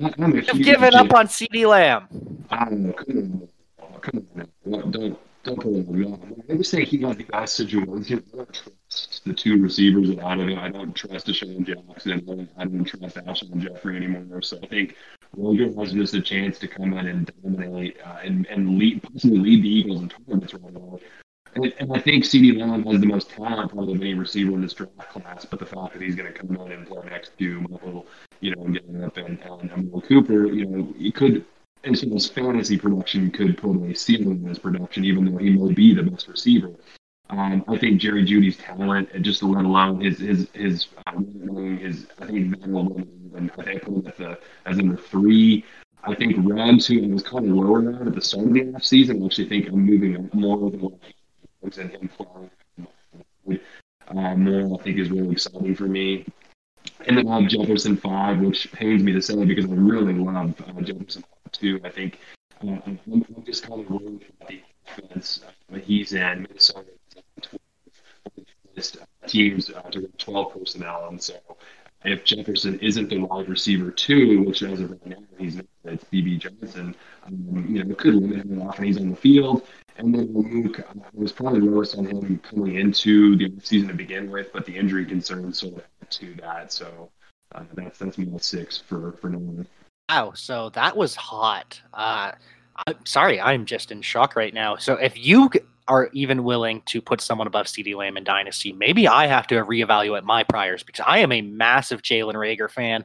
[0.00, 2.08] I'm You've given up on CeeDee Lamb.
[2.50, 4.00] Oh, come on.
[4.00, 4.26] Come
[4.72, 4.90] on.
[4.90, 6.42] Don't, don't put him on.
[6.50, 8.24] I just think he got the best situation.
[8.32, 10.58] I don't trust the two receivers out of it.
[10.58, 12.48] I don't trust DeSean Jackson.
[12.56, 14.42] I don't trust Alshon Jeffery anymore.
[14.42, 14.96] So I think
[15.36, 19.38] Logan has just a chance to come in and dominate uh, and, and lead, possibly
[19.38, 20.98] lead the Eagles in targets right now.
[21.54, 24.62] And, and I think CeeDee Lamb has the most talent probably of any receiver in
[24.62, 27.38] this draft class, but the fact that he's going to come in and play next
[27.38, 28.06] to Michael,
[28.40, 31.44] you know, getting up and, and Amari Cooper, you know, he could,
[31.84, 35.50] and so his fantasy production could put a ceiling in his production, even though he
[35.50, 36.72] may be the best receiver.
[37.30, 42.06] Um, I think Jerry Jeudy's talent, and just let alone his his his um, his
[42.20, 45.64] I think I think I put him at the as number three.
[46.06, 48.84] I think Rams, who was kind of lower on at the start of the off
[48.84, 50.92] season, I actually think I'm moving more than what
[51.78, 53.60] and him playing
[54.08, 54.78] uh, more.
[54.78, 56.26] I think is really exciting for me.
[57.06, 60.54] And then I have Jefferson five, which pains me to say because I really love
[60.66, 61.80] uh, Jefferson too.
[61.84, 62.18] I think
[62.62, 66.42] uh, I'm, I'm just kind of worried about the offense uh, he's in.
[66.42, 66.90] Minnesota
[69.26, 71.34] teams uh, to 12 personnel, and so
[72.04, 76.04] if Jefferson isn't the wide receiver two, which as of right now he's not, it's
[76.04, 76.94] Bebe Johnson,
[77.24, 79.66] um, you know, it could limit him often he's on the field.
[79.96, 84.30] And then Luke, I was probably lowest on him coming into the season to begin
[84.30, 86.72] with, but the injury concerns sort of add to that.
[86.72, 87.10] So
[87.54, 89.66] uh, that's that's my six for for Nolan.
[90.08, 91.80] Wow, so that was hot.
[91.92, 92.32] Uh,
[92.86, 94.76] I'm sorry, I'm just in shock right now.
[94.76, 95.48] So if you
[95.88, 99.56] are even willing to put someone above CeeDee Lamb in Dynasty, maybe I have to
[99.56, 103.04] reevaluate my priors because I am a massive Jalen Reagor fan.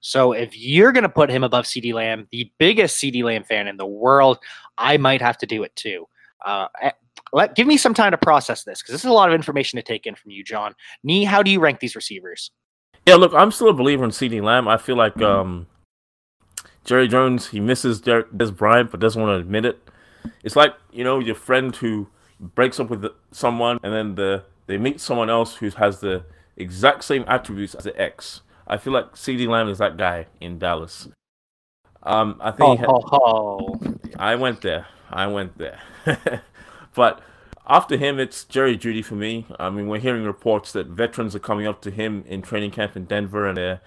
[0.00, 3.68] So if you're going to put him above CeeDee Lamb, the biggest CeeDee Lamb fan
[3.68, 4.38] in the world,
[4.76, 6.06] I might have to do it too.
[6.44, 6.90] Uh, eh,
[7.32, 9.76] let give me some time to process this because this is a lot of information
[9.78, 10.74] to take in from you, John.
[11.02, 12.50] Nee, how do you rank these receivers?
[13.06, 14.68] Yeah, look, I'm still a believer in CeeDee Lamb.
[14.68, 15.66] I feel like um,
[16.84, 19.90] Jerry Jones he misses Dez Bryant but doesn't want to admit it.
[20.42, 22.08] It's like you know your friend who
[22.40, 26.24] breaks up with someone and then the they meet someone else who has the
[26.56, 28.42] exact same attributes as the ex.
[28.66, 31.08] I feel like CeeDee Lamb is that guy in Dallas.
[32.02, 33.94] Um, I think oh, had, oh, oh.
[34.18, 34.86] I went there.
[35.10, 35.80] I went there.
[36.94, 37.20] but
[37.66, 39.46] after him, it's Jerry Jeudy for me.
[39.58, 42.96] I mean, we're hearing reports that veterans are coming up to him in training camp
[42.96, 43.80] in Denver and they're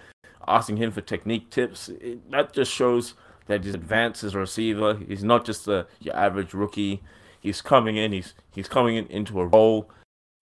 [0.46, 1.88] asking him for technique tips.
[1.88, 3.14] It, that just shows
[3.48, 4.94] that he's advanced as a receiver.
[4.96, 7.02] He's not just a, your average rookie
[7.40, 8.12] he's coming in.
[8.12, 9.90] He's he's coming in, into a role,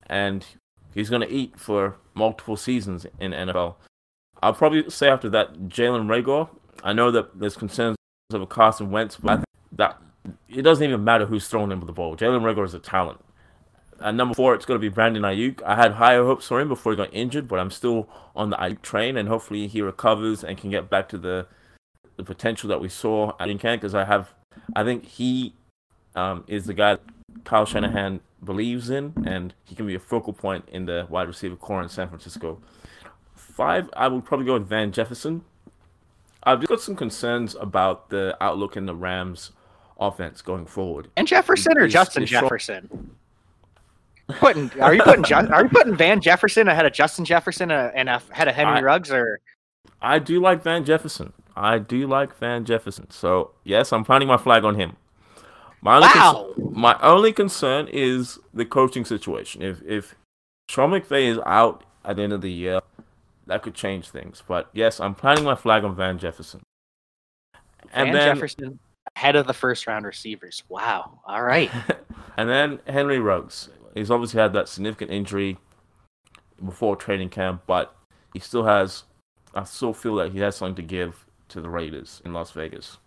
[0.07, 0.45] and
[0.93, 3.75] he's going to eat for multiple seasons in NFL.
[4.41, 6.49] I'll probably say after that, Jalen Reagor.
[6.83, 7.97] I know that there's concerns
[8.31, 9.97] of Carson Wentz, but that
[10.47, 12.15] it doesn't even matter who's throwing him the ball.
[12.15, 13.19] Jalen Reagor is a talent.
[14.01, 15.61] At number four, it's going to be Brandon Aiyuk.
[15.63, 18.55] I had higher hopes for him before he got injured, but I'm still on the
[18.55, 21.47] Aiyuk train, and hopefully he recovers and can get back to the
[22.19, 23.81] the potential that we saw at camp.
[23.81, 24.33] Because I have,
[24.75, 25.55] I think he
[26.15, 26.97] um, is the guy
[27.45, 31.55] Kyle Shanahan believes in, and he can be a focal point in the wide receiver
[31.55, 32.61] corps in San Francisco.
[33.35, 35.43] Five, I would probably go with Van Jefferson.
[36.43, 39.51] I've just got some concerns about the outlook in the Rams
[39.97, 41.09] offense going forward.
[41.17, 43.15] And Jefferson or Justin Jefferson?
[44.27, 48.07] Putting are you putting are you putting Van Jefferson ahead of Justin Jefferson uh, and
[48.07, 49.39] ahead of Henry I, Ruggs or?
[50.01, 51.33] I do like Van Jefferson.
[51.59, 53.09] I do like Van Jefferson.
[53.11, 54.95] So yes, I'm planting my flag on him.
[55.81, 56.51] My only wow.
[56.55, 59.61] Concern, my only concern is the coaching situation.
[59.61, 60.15] If if
[60.69, 62.79] Sean McVay is out at the end of the year,
[63.47, 64.41] that could change things.
[64.47, 66.61] But yes, I'm planting my flag on Van Jefferson.
[67.93, 68.79] And Van then, Jefferson
[69.17, 70.63] ahead of the first round receivers.
[70.69, 71.19] Wow.
[71.25, 71.69] All right.
[72.37, 73.69] and then Henry Ruggs.
[73.95, 75.57] He's obviously had that significant injury
[76.63, 77.95] before training camp, but
[78.33, 79.03] he still has.
[79.53, 82.97] I still feel that he has something to give to the Raiders in Las Vegas.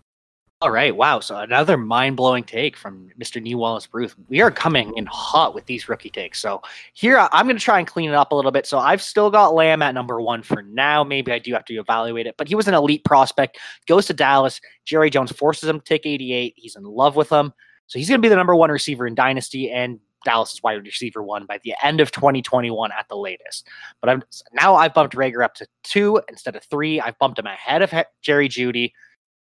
[0.63, 0.95] All right.
[0.95, 1.19] Wow.
[1.19, 3.43] So another mind blowing take from Mr.
[3.43, 4.15] New Wallace Bruce.
[4.29, 6.41] We are coming in hot with these rookie takes.
[6.41, 6.63] So
[6.93, 8.65] here I'm going to try and clean it up a little bit.
[8.69, 11.03] So I've still got Lamb at number one for now.
[11.03, 13.59] Maybe I do have to evaluate it, but he was an elite prospect.
[13.89, 14.61] Goes to Dallas.
[14.85, 16.55] Jerry Jones forces him to take 88.
[16.57, 17.53] He's in love with him.
[17.89, 20.85] So he's going to be the number one receiver in Dynasty and Dallas is wide
[20.85, 23.69] receiver one by the end of 2021 at the latest.
[24.01, 27.01] But I'm now I've bumped Reagor up to two instead of three.
[27.01, 27.93] I've bumped him ahead of
[28.23, 28.93] Jerry Jeudy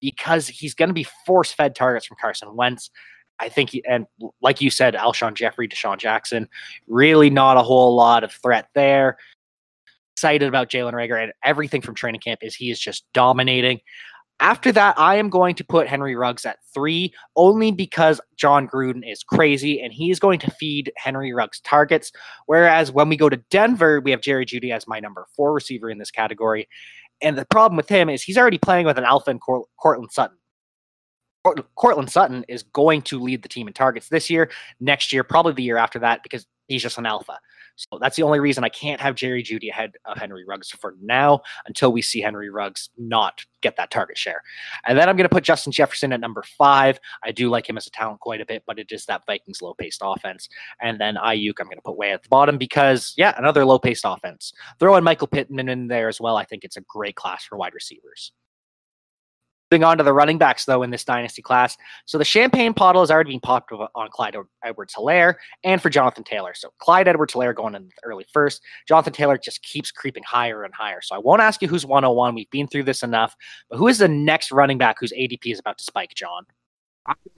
[0.02, 2.90] because he's going to be force fed targets from Carson Wentz.
[3.40, 4.06] I think, he, and
[4.42, 6.48] like you said, Alshon Jeffery, DeSean Jackson,
[6.88, 9.18] really not a whole lot of threat there.
[10.16, 13.80] Excited about Jalen Reagor and everything from training camp is he is just dominating.
[14.42, 19.10] After that, I am going to put Henry Ruggs at three, only because Jon Gruden
[19.10, 22.12] is crazy and he is going to feed Henry Ruggs targets.
[22.48, 25.92] Whereas when we go to Denver, we have Jerry Jeudy as my number four receiver
[25.92, 26.68] in this category.
[27.22, 30.12] And the problem with him is he's already playing with an alpha in Cor- Courtland
[30.12, 30.38] Sutton.
[31.76, 35.54] Courtland Sutton is going to lead the team in targets this year, next year, probably
[35.54, 37.38] the year after that, because he's just an alpha.
[37.92, 40.96] So that's the only reason I can't have Jerry Jeudy ahead of Henry Ruggs for
[41.02, 44.42] now until we see Henry Ruggs not get that target share.
[44.86, 47.00] And then I'm going to put Justin Jefferson at number five.
[47.24, 49.62] I do like him as a talent quite a bit, but it is that Vikings
[49.62, 50.48] low paced offense.
[50.82, 53.80] And then Aiyuk, I'm going to put way at the bottom because, yeah, another low
[53.80, 54.54] paced offense.
[54.80, 56.38] Throw in Michael Pittman in there as well.
[56.38, 58.32] I think it's a great class for wide receivers.
[59.72, 61.78] Moving on to the running backs, though, in this dynasty class.
[62.06, 66.26] So the champagne bottle is already being popped on Clyde Edwards Helaire and for Jonathan
[66.26, 66.54] Taylor.
[66.54, 68.62] So Clyde Edwards Helaire going in the early first.
[68.86, 71.00] Jonathan Taylor just keeps creeping higher and higher.
[71.02, 72.36] So I won't ask you who's 101.
[72.36, 73.34] We've been through this enough.
[73.70, 76.44] But who is the next running back whose ADP is about to spike, John?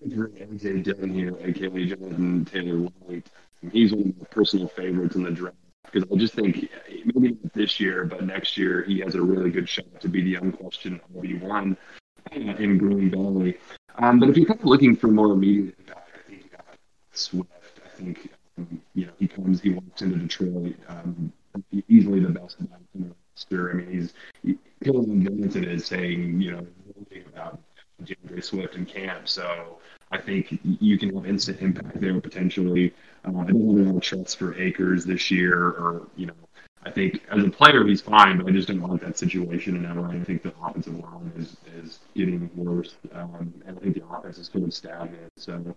[0.10, 3.30] Going to AJ Dillon here, aka Jonathan Taylor White.
[3.72, 5.56] He's one of my personal favorites in the draft
[5.86, 6.68] because I just think
[7.14, 10.24] maybe not this year, but next year he has a really good shot to be
[10.24, 11.78] the unquestioned RB1
[12.36, 13.58] in Green Bay.
[13.98, 16.66] Um, but if you're kind of looking for more immediate impact, I think got
[17.12, 17.50] Swift.
[17.86, 21.32] I think um, you know he comes, he walks into Detroit, um,
[21.88, 23.72] easily the best in the roster.
[23.72, 24.14] I mean, he's
[24.44, 26.68] he, Hilton Johnson is saying you know
[27.34, 27.60] about
[28.04, 29.78] D'Andre Swift in camp, so
[30.12, 32.94] I think you can have instant impact there potentially.
[33.26, 36.34] Uh, I don't have a lot of trust for Akers this year, or you know
[36.86, 39.84] I think as a player he's fine, but I just don't want that situation in
[39.84, 40.10] LA.
[40.10, 44.38] I think the offensive line is is getting worse, um, and I think the offense
[44.38, 45.32] is of stagnant.
[45.38, 45.76] So,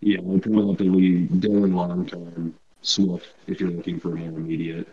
[0.00, 4.28] yeah, we probably have to leave Dillon long term, Swift if you're looking for more
[4.28, 4.88] immediate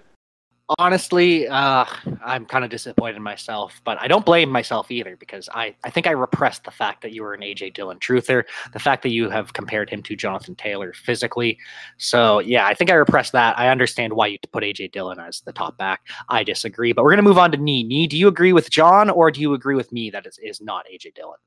[0.79, 1.85] honestly, uh,
[2.23, 5.89] I'm kind of disappointed in myself, but I don't blame myself either because I, I
[5.89, 9.09] think I repressed the fact that you were an AJ Dillon truther, the fact that
[9.09, 11.57] you have compared him to Jonathan Taylor physically.
[11.97, 13.57] So yeah, I think I repressed that.
[13.59, 16.01] I understand why you put AJ Dillon as the top back.
[16.29, 17.83] I disagree, but we're gonna move on to Nee.
[17.83, 20.61] Nee, do you agree with John or do you agree with me that it is
[20.61, 21.37] not AJ Dillon?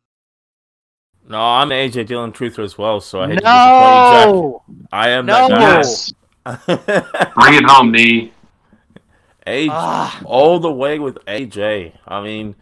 [1.29, 4.61] No, I'm AJ Dillon truther as well, so I hate no!
[4.63, 4.89] to disappoint you, Jack.
[4.93, 5.49] I am no!
[5.49, 6.13] that guy.
[7.35, 8.33] Bring it home, Nee.
[9.47, 10.21] AJ, ah.
[10.25, 11.93] all the way with AJ.
[12.07, 12.57] I mean,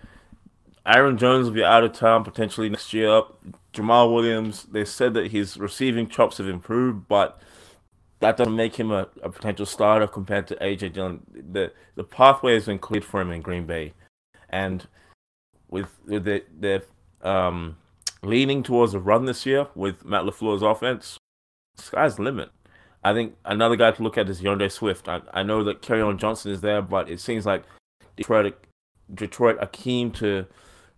[0.86, 3.10] Aaron Jones will be out of town potentially next year.
[3.10, 3.38] Up
[3.72, 7.40] Jamaal Williams, they said that his receiving chops have improved, but
[8.20, 11.22] that doesn't make him a, a potential starter compared to AJ Dillon.
[11.52, 13.94] The the pathway has been cleared for him in Green Bay,
[14.50, 14.86] and
[15.68, 16.82] with with the the
[17.22, 17.76] um,
[18.22, 21.18] leaning towards a run this year with Matt LaFleur's offense,
[21.76, 22.50] sky's the limit.
[23.04, 25.08] I think another guy to look at is D'Andre Swift.
[25.08, 27.64] I, I know that Kerryon Johnson is there, but it seems like
[28.16, 28.56] Detroit
[29.12, 30.46] Detroit are keen to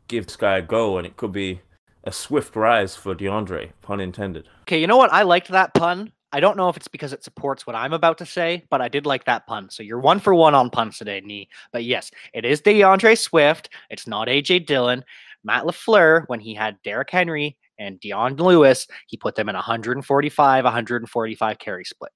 [0.06, 1.60] give this guy a go, and it could be
[2.04, 4.48] a swift rise for D'Andre, pun intended.
[4.62, 5.12] Okay, you know what?
[5.12, 6.12] I liked that pun.
[6.32, 8.88] I don't know if it's because it supports what I'm about to say, but I
[8.88, 9.70] did like that pun.
[9.70, 11.48] So you're one for one on puns today, Nee.
[11.72, 13.70] But yes, it is D'Andre Swift.
[13.90, 15.04] It's not AJ Dillon.
[15.44, 20.64] Matt LaFleur, when he had Derrick Henry and Dion Lewis, he put them in 145,
[20.64, 22.12] 145 carry split.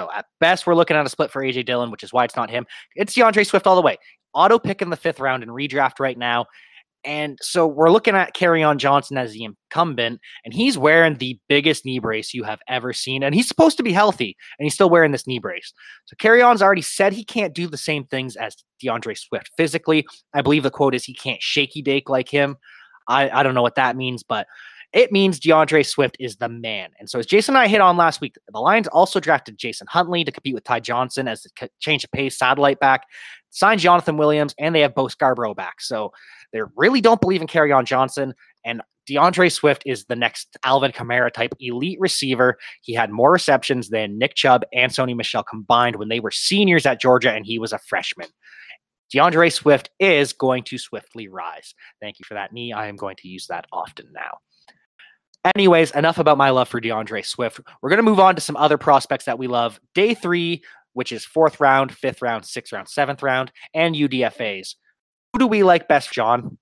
[0.00, 2.36] So at best, we're looking at a split for AJ Dillon, which is why it's
[2.36, 2.66] not him.
[2.96, 3.98] It's D'Andre Swift all the way.
[4.34, 6.46] Auto pick in the fifth round and redraft right now.
[7.04, 11.84] And so we're looking at Kerryon Johnson as the incumbent, and he's wearing the biggest
[11.84, 13.24] knee brace you have ever seen.
[13.24, 15.72] And he's supposed to be healthy, and he's still wearing this knee brace.
[16.04, 20.06] So Kerryon's already said he can't do the same things as D'Andre Swift physically.
[20.32, 22.56] I believe the quote is he can't shaky bake like him.
[23.08, 24.46] I, I don't know what that means, but
[24.92, 26.90] it means D'Andre Swift is the man.
[26.98, 29.86] And so, as Jason and I hit on last week, the Lions also drafted Jason
[29.88, 33.06] Huntley to compete with Ty Johnson as the change of pace satellite back,
[33.50, 35.80] signed Jonathan Williams, and they have Bo Scarborough back.
[35.80, 36.12] So
[36.52, 38.34] they really don't believe in Kerryon Johnson.
[38.64, 42.58] And D'Andre Swift is the next Alvin Kamara type elite receiver.
[42.82, 46.86] He had more receptions than Nick Chubb and Sony Michel combined when they were seniors
[46.86, 48.28] at Georgia and he was a freshman.
[49.12, 51.74] D'Andre Swift is going to swiftly rise.
[52.00, 52.72] Thank you for that, Nee.
[52.72, 54.38] I am going to use that often now.
[55.56, 57.60] Anyways, enough about my love for D'Andre Swift.
[57.80, 59.80] We're going to move on to some other prospects that we love.
[59.94, 60.62] Day three,
[60.92, 64.76] which is fourth round, fifth round, sixth round, seventh round, and UDFAs.
[65.32, 66.58] Who do we like best, John?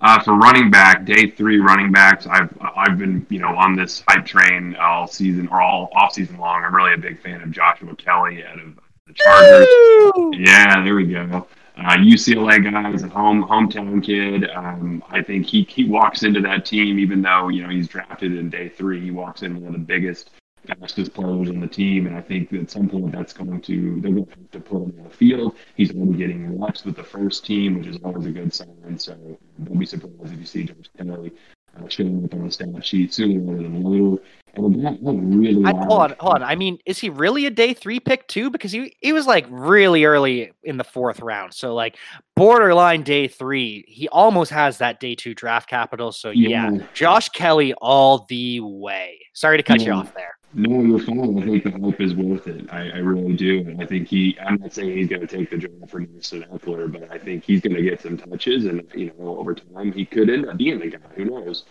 [0.00, 4.02] Uh, for running back, day three running backs, I've I've been you know on this
[4.06, 6.64] hype train all season or all off season long.
[6.64, 10.38] I'm really a big fan of Joshua Kelley out of the Chargers.
[10.38, 11.46] Yeah, there we go
[11.76, 12.90] uh, UCLA guy.
[12.92, 14.48] He's a home hometown kid.
[14.50, 18.36] Um, I think he he walks into that team, even though you know he's drafted
[18.36, 19.00] in day three.
[19.00, 20.30] He walks in one of the biggest,
[20.66, 24.12] fastest players on the team, and I think at some point that's going to they're
[24.12, 25.56] going to have to put him on the field.
[25.76, 28.98] He's already getting reps with the first team, which is always a good sign.
[28.98, 31.32] So don't be surprised if you see George Kelley
[31.76, 34.22] uh, showing up on the stat sheet sooner rather than later.
[34.58, 36.42] Really I, hold on, hold on.
[36.42, 38.50] I mean, is he really a day three pick too?
[38.50, 41.96] Because he he was like really early in the fourth round, so like
[42.34, 43.84] borderline day three.
[43.88, 46.12] He almost has that day two draft capital.
[46.12, 49.20] So yeah, yeah Josh Kelley all the way.
[49.34, 49.86] Sorry to cut yeah.
[49.86, 50.36] you off there.
[50.54, 51.38] No, you're fine.
[51.38, 52.66] I think the hope is worth it.
[52.72, 53.58] I, I really do.
[53.60, 56.46] And I think he, I'm not saying he's going to take the job for Nelson
[56.50, 58.64] Ekeler, but I think he's going to get some touches.
[58.64, 60.98] And, you know, over time, he could end up being the guy.
[61.14, 61.66] Who knows?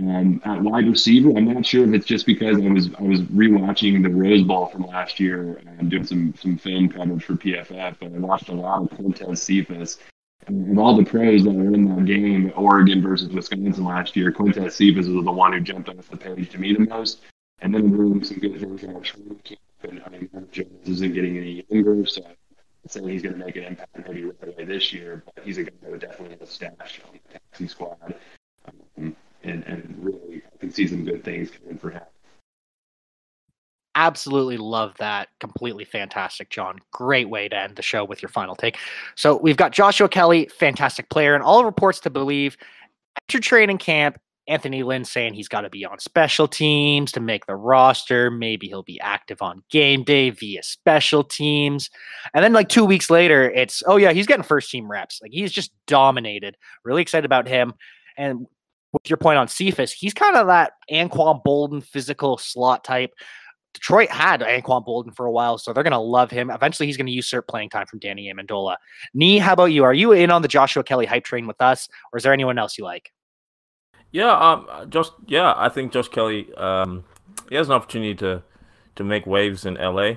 [0.00, 3.20] Um, at wide receiver, I'm not sure if it's just because I was I was
[3.22, 8.00] rewatching the Rose Bowl from last year and doing some some film coverage for PFF,
[8.00, 9.98] and I watched a lot of Quintez Cephus.
[10.46, 14.72] of all the pros that were in that game, Oregon versus Wisconsin last year, Quintez
[14.72, 17.20] Cephus was the one who jumped off the page to me the most.
[17.62, 21.36] And then doing some good things from training camp, and I mean, Jones isn't getting
[21.36, 24.94] any younger, so I'm saying he's going to make an impact maybe right away this
[24.94, 28.14] year, but he's a guy who definitely has a stash on the taxi squad.
[29.50, 32.02] And, and really, I can see some good things coming for him.
[33.96, 35.28] Absolutely love that.
[35.40, 36.78] Completely fantastic, John.
[36.92, 38.78] Great way to end the show with your final take.
[39.16, 42.56] So we've got Joshua Kelley, fantastic player, and all reports to believe
[43.28, 47.46] after training camp, Anthony Lynn saying he's got to be on special teams to make
[47.46, 48.30] the roster.
[48.30, 51.90] Maybe he'll be active on game day via special teams.
[52.34, 55.20] And then, like two weeks later, it's, oh, yeah, he's getting first team reps.
[55.22, 56.56] Like he's just dominated.
[56.84, 57.74] Really excited about him.
[58.16, 58.46] And
[58.92, 63.12] with your point on Cephus, he's kind of that Anquan Boldin physical slot type.
[63.72, 66.50] Detroit had Anquan Boldin for a while, so they're going to love him.
[66.50, 68.76] Eventually, he's going to usurp playing time from Danny Amendola.
[69.14, 69.84] Nee, how about you?
[69.84, 72.58] Are you in on the Joshua Kelley hype train with us, or is there anyone
[72.58, 73.12] else you like?
[74.12, 77.04] Yeah, um, just yeah, I think Josh Kelley, um,
[77.48, 78.42] he has an opportunity to
[78.96, 80.14] to make waves in LA.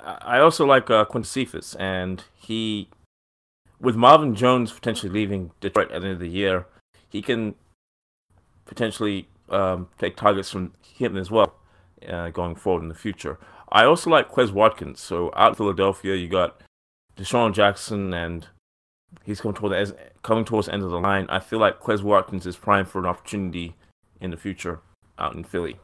[0.00, 2.88] I also like uh, Cephus, and he,
[3.78, 6.66] with Marvin Jones potentially leaving Detroit at the end of the year,
[7.12, 7.54] he can
[8.64, 11.54] potentially um, take targets from him as well
[12.08, 13.38] uh, going forward in the future.
[13.70, 15.00] I also like Quez Watkins.
[15.00, 16.62] So out in Philadelphia, you got
[17.18, 18.48] DeSean Jackson, and
[19.24, 21.26] he's coming toward the coming towards the end of the line.
[21.28, 23.76] I feel like Quez Watkins is primed for an opportunity
[24.18, 24.80] in the future
[25.18, 25.76] out in Philly.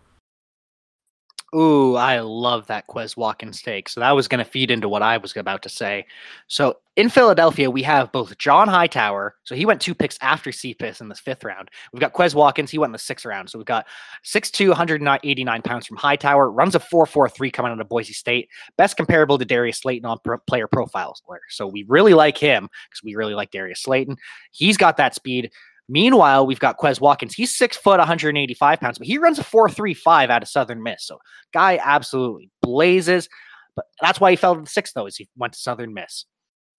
[1.56, 3.88] Ooh, I love that Quez Watkins take.
[3.88, 6.04] So that was going to feed into what I was about to say.
[6.46, 9.34] So in Philadelphia, we have both John Hightower.
[9.44, 11.70] So he went two picks after Cephus in the fifth round.
[11.90, 12.70] We've got Quez Watkins.
[12.70, 13.48] He went in the sixth round.
[13.48, 13.86] So we've got
[14.26, 16.50] 6'2", 189 pounds from Hightower.
[16.50, 18.50] Runs a 4'4'3 coming out of Boise State.
[18.76, 21.22] Best comparable to Darius Slayton on pro- player profiles.
[21.48, 24.16] So we really like him because we really like Darius Slayton.
[24.50, 25.50] He's got that speed.
[25.88, 27.34] Meanwhile, we've got Quez Watkins.
[27.34, 31.06] He's six foot, 185 pounds, but he runs a 4.35 out of Southern Miss.
[31.06, 31.18] So,
[31.52, 33.28] guy absolutely blazes.
[33.74, 36.26] But that's why he fell to the sixth, though, is he went to Southern Miss.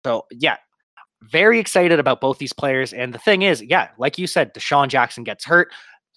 [0.05, 0.57] So, yeah,
[1.23, 2.93] very excited about both these players.
[2.93, 5.69] And the thing is, yeah, like you said, DeSean Jackson gets hurt.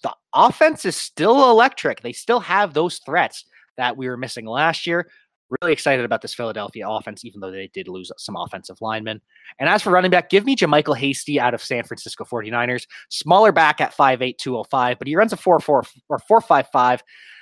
[0.03, 2.01] The offense is still electric.
[2.01, 3.45] They still have those threats
[3.77, 5.09] that we were missing last year.
[5.61, 9.21] Really excited about this Philadelphia offense, even though they did lose some offensive linemen.
[9.59, 12.87] And as for running back, give me JaMycal Hasty out of San Francisco 49ers.
[13.09, 17.01] Smaller back at 5'8, 205, but he runs a 4'4 or 4'5'5.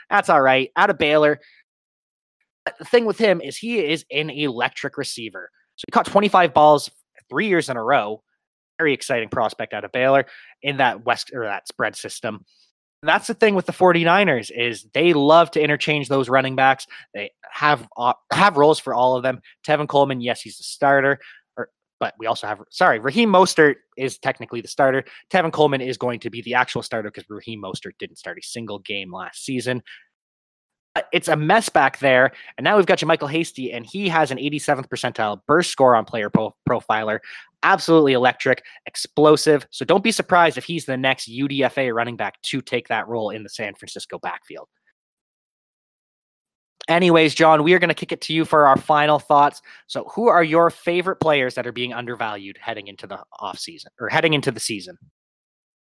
[0.10, 0.72] That's all right.
[0.76, 1.40] Out of Baylor.
[2.80, 5.50] The thing with him is he is an electric receiver.
[5.76, 6.92] So he caught 25 balls
[7.30, 8.24] three years in a row.
[8.78, 10.26] Very exciting prospect out of Baylor
[10.62, 12.46] in that West or that spread system
[13.04, 16.86] that's the thing with the 49ers is they love to interchange those running backs.
[17.14, 19.42] They have uh, have roles for all of them.
[19.66, 21.20] Tevin Coleman, yes, he's the starter,
[21.58, 25.04] or, but we also have sorry, Raheem Mostert is technically the starter.
[25.32, 28.44] Tevin Coleman is going to be the actual starter because Raheem Mostert didn't start a
[28.44, 29.82] single game last season.
[30.96, 34.10] Uh, it's a mess back there, and now we've got you, Michael Hasty, and he
[34.10, 37.20] has an 87th percentile burst score on Player Pro- Profiler
[37.64, 39.68] absolutely electric, explosive.
[39.72, 43.30] So don't be surprised if he's the next UDFA running back to take that role
[43.30, 44.68] in the San Francisco backfield.
[46.88, 49.62] Anyways, John, we are going to kick it to you for our final thoughts.
[49.88, 53.92] So, who are your favorite players that are being undervalued heading into the off season
[54.00, 54.98] or heading into the season?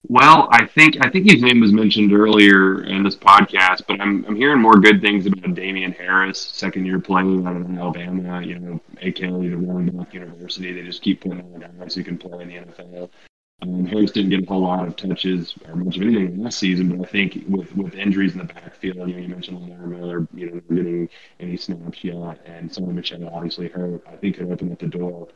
[0.09, 4.25] Well, I think I think his name was mentioned earlier in this podcast, but I'm
[4.25, 8.43] I'm hearing more good things about Damien Harris, second year playing out of Alabama.
[8.43, 10.73] You know, aka the running back university.
[10.73, 13.11] They just keep putting on guys who can play in the NFL.
[13.63, 16.97] Um, Harris didn't get a whole lot of touches or much of anything last season,
[16.97, 20.27] but I think with with injuries in the backfield, you know, you mentioned Lamar Miller,
[20.33, 21.09] you know, not getting
[21.41, 24.03] any snaps yet, and Sony Michel obviously hurt.
[24.09, 25.29] I think could open up the door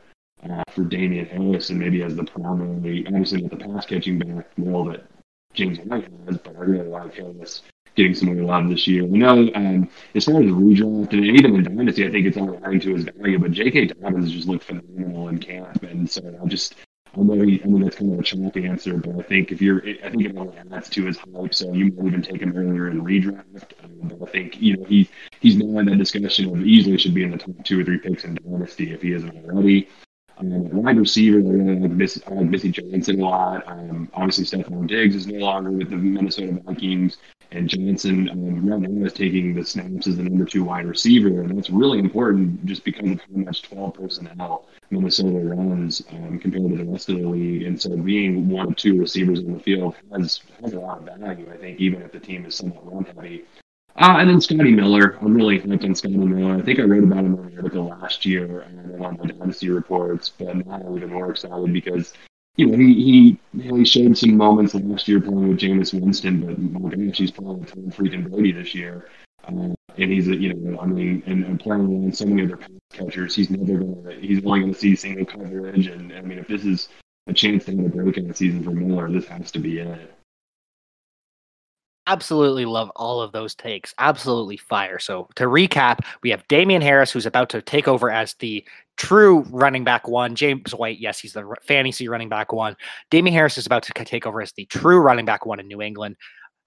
[0.49, 4.47] uh, for Damien Harris and maybe as the primary, obviously with the pass catching back
[4.57, 5.05] role that
[5.53, 7.61] James White has, but I really like Harris
[7.95, 9.05] getting some more love this year.
[9.05, 12.59] We know um, as far as redraft and even in Dynasty, I think it's all
[12.63, 13.85] adding to his value, but J.K.
[13.87, 15.81] Dobbins just looked phenomenal in camp.
[15.83, 16.75] And so I just,
[17.15, 19.61] I know he, I mean, that's kind of a choppy answer, but I think if
[19.61, 21.53] you're, I think it only adds to his hype.
[21.53, 23.71] So you might even take him earlier in redraft.
[23.83, 27.13] Um, but I think, you know, he, he's now in that discussion of easily should
[27.13, 29.87] be in the top two or three picks in Dynasty if he isn't already.
[30.37, 33.67] Um, wide receiver, I Miss, I like Missy Johnson a lot.
[33.67, 37.17] Um, obviously, Stefon Diggs is no longer with the Minnesota Vikings,
[37.51, 41.69] and Johnson um, is taking the snaps as the number two wide receiver, and that's
[41.69, 46.91] really important just because of how much 12 personnel Minnesota runs um, compared to the
[46.91, 47.63] rest of the league.
[47.63, 51.17] And so, being one of two receivers in the field has has a lot of
[51.17, 51.49] value.
[51.51, 53.45] I think even if the team is somewhat run heavy.
[53.97, 55.17] Uh, and then Scotty Miller.
[55.21, 56.57] I'm really on Scotty Miller.
[56.57, 59.69] I think I wrote about him in an article last year um, on the Dynasty
[59.69, 62.13] reports, but now I'm even more excited because
[62.57, 66.81] you know, he, he he showed some moments last year playing with Jameis Winston, but
[66.81, 69.09] my gosh, he's playing with Tom freaking Brady this year.
[69.47, 72.69] Uh, and he's, you know, I mean, and, and playing with so many other pass
[72.91, 75.87] catchers, he's never going to, he's only going to see single coverage.
[75.87, 76.89] And I mean, if this is
[77.27, 80.14] a chance to have a breakout season for Miller, this has to be it.
[82.07, 83.93] Absolutely love all of those takes.
[83.97, 84.99] Absolutely fire.
[84.99, 88.63] So to recap, we have Damien Harris, who's about to take over as the
[88.95, 90.35] true running back one.
[90.35, 92.75] James White, yes, he's the fantasy running back one.
[93.09, 95.81] Damien Harris is about to take over as the true running back one in New
[95.81, 96.15] England.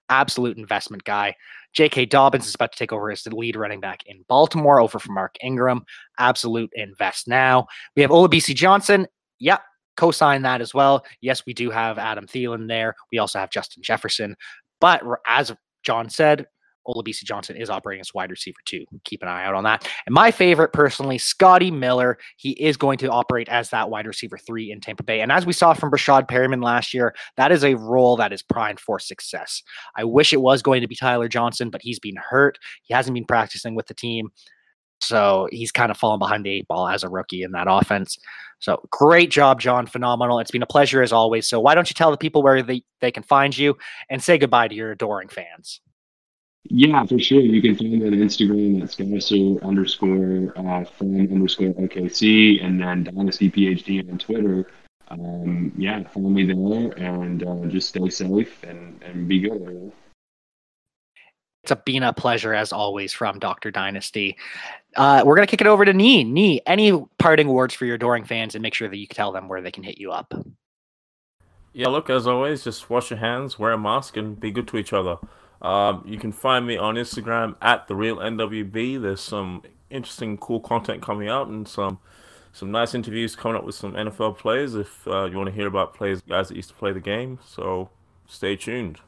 [0.09, 1.33] Absolute investment guy.
[1.73, 2.07] J.K.
[2.07, 5.13] Dobbins is about to take over as the lead running back in Baltimore over from
[5.13, 5.85] Mark Ingram.
[6.17, 7.67] Absolute invest now.
[7.95, 9.07] We have Olabisi Johnson.
[9.39, 9.61] Yep,
[9.95, 11.05] co-sign that as well.
[11.21, 12.95] Yes, we do have Adam Thielen there.
[13.11, 14.35] We also have Justin Jefferson.
[14.79, 15.53] But as
[15.83, 16.47] John said,
[16.87, 18.85] Olabisi Johnson is operating as wide receiver too.
[19.03, 19.87] Keep an eye out on that.
[20.05, 22.17] And my favorite personally, Scotty Miller.
[22.37, 25.21] He is going to operate as that wide receiver three in Tampa Bay.
[25.21, 28.41] And as we saw from Breshad Perriman last year, that is a role that is
[28.41, 29.61] primed for success.
[29.95, 32.57] I wish it was going to be Tyler Johnson, but he's been hurt.
[32.83, 34.29] He hasn't been practicing with the team.
[35.01, 38.17] So he's kind of fallen behind the eight ball as a rookie in that offense.
[38.59, 39.87] So great job, John.
[39.87, 40.39] Phenomenal.
[40.39, 41.47] It's been a pleasure as always.
[41.47, 43.77] So why don't you tell the people where they, they can find you
[44.09, 45.81] and say goodbye to your adoring fans?
[46.65, 47.39] Yeah, for sure.
[47.39, 53.05] You can find me on Instagram at Scouser underscore uh, fan underscore OKC and then
[53.05, 54.67] Dynasty PhD on Twitter.
[55.07, 59.91] Um, yeah, follow me there and uh, just stay safe and, and be good.
[61.69, 63.69] It's a been a pleasure as always from Dr.
[63.69, 64.35] Dynasty.
[64.95, 66.23] Uh, we're gonna kick it over to Nee.
[66.23, 69.47] Nee, any parting words for your adoring fans and make sure that you tell them
[69.47, 70.33] where they can hit you up.
[71.73, 74.77] Yeah, look, as always, just wash your hands, wear a mask, and be good to
[74.77, 75.17] each other.
[75.61, 78.99] Um, you can find me on Instagram at the real NWB.
[78.99, 79.61] There's some
[79.91, 81.99] interesting, cool content coming out and some
[82.51, 84.73] some nice interviews coming up with some NFL players.
[84.73, 87.37] If uh, you want to hear about players, guys that used to play the game,
[87.45, 87.91] so
[88.25, 89.01] stay tuned.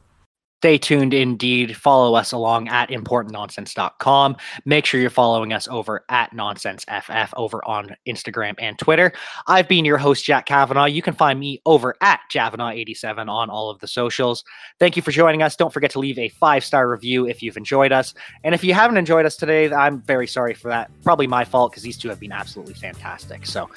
[0.62, 1.76] Stay tuned indeed.
[1.76, 4.36] Follow us along at importantnonsense.com.
[4.64, 9.12] Make sure you're following us over at NonsenseFF over on Instagram and Twitter.
[9.48, 10.84] I've been your host, Jack Kavanaugh.
[10.84, 14.44] You can find me over at Javanaugh87 on all of the socials.
[14.78, 15.56] Thank you for joining us.
[15.56, 18.14] Don't forget to leave a five star review if you've enjoyed us.
[18.44, 20.92] And if you haven't enjoyed us today, I'm very sorry for that.
[21.02, 23.46] Probably my fault because these two have been absolutely fantastic.
[23.46, 23.68] So,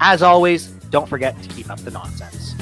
[0.00, 2.56] as always, don't forget to keep up the nonsense.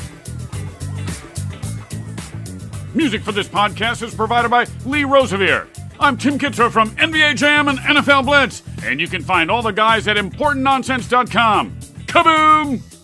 [2.94, 5.68] Music for this podcast is provided by Lee Rosevere.
[6.00, 9.70] I'm Tim Kitzrow from NBA Jam and NFL Blitz, and you can find all the
[9.70, 11.72] guys at ImportantNonsense.com.
[12.06, 12.99] Kaboom!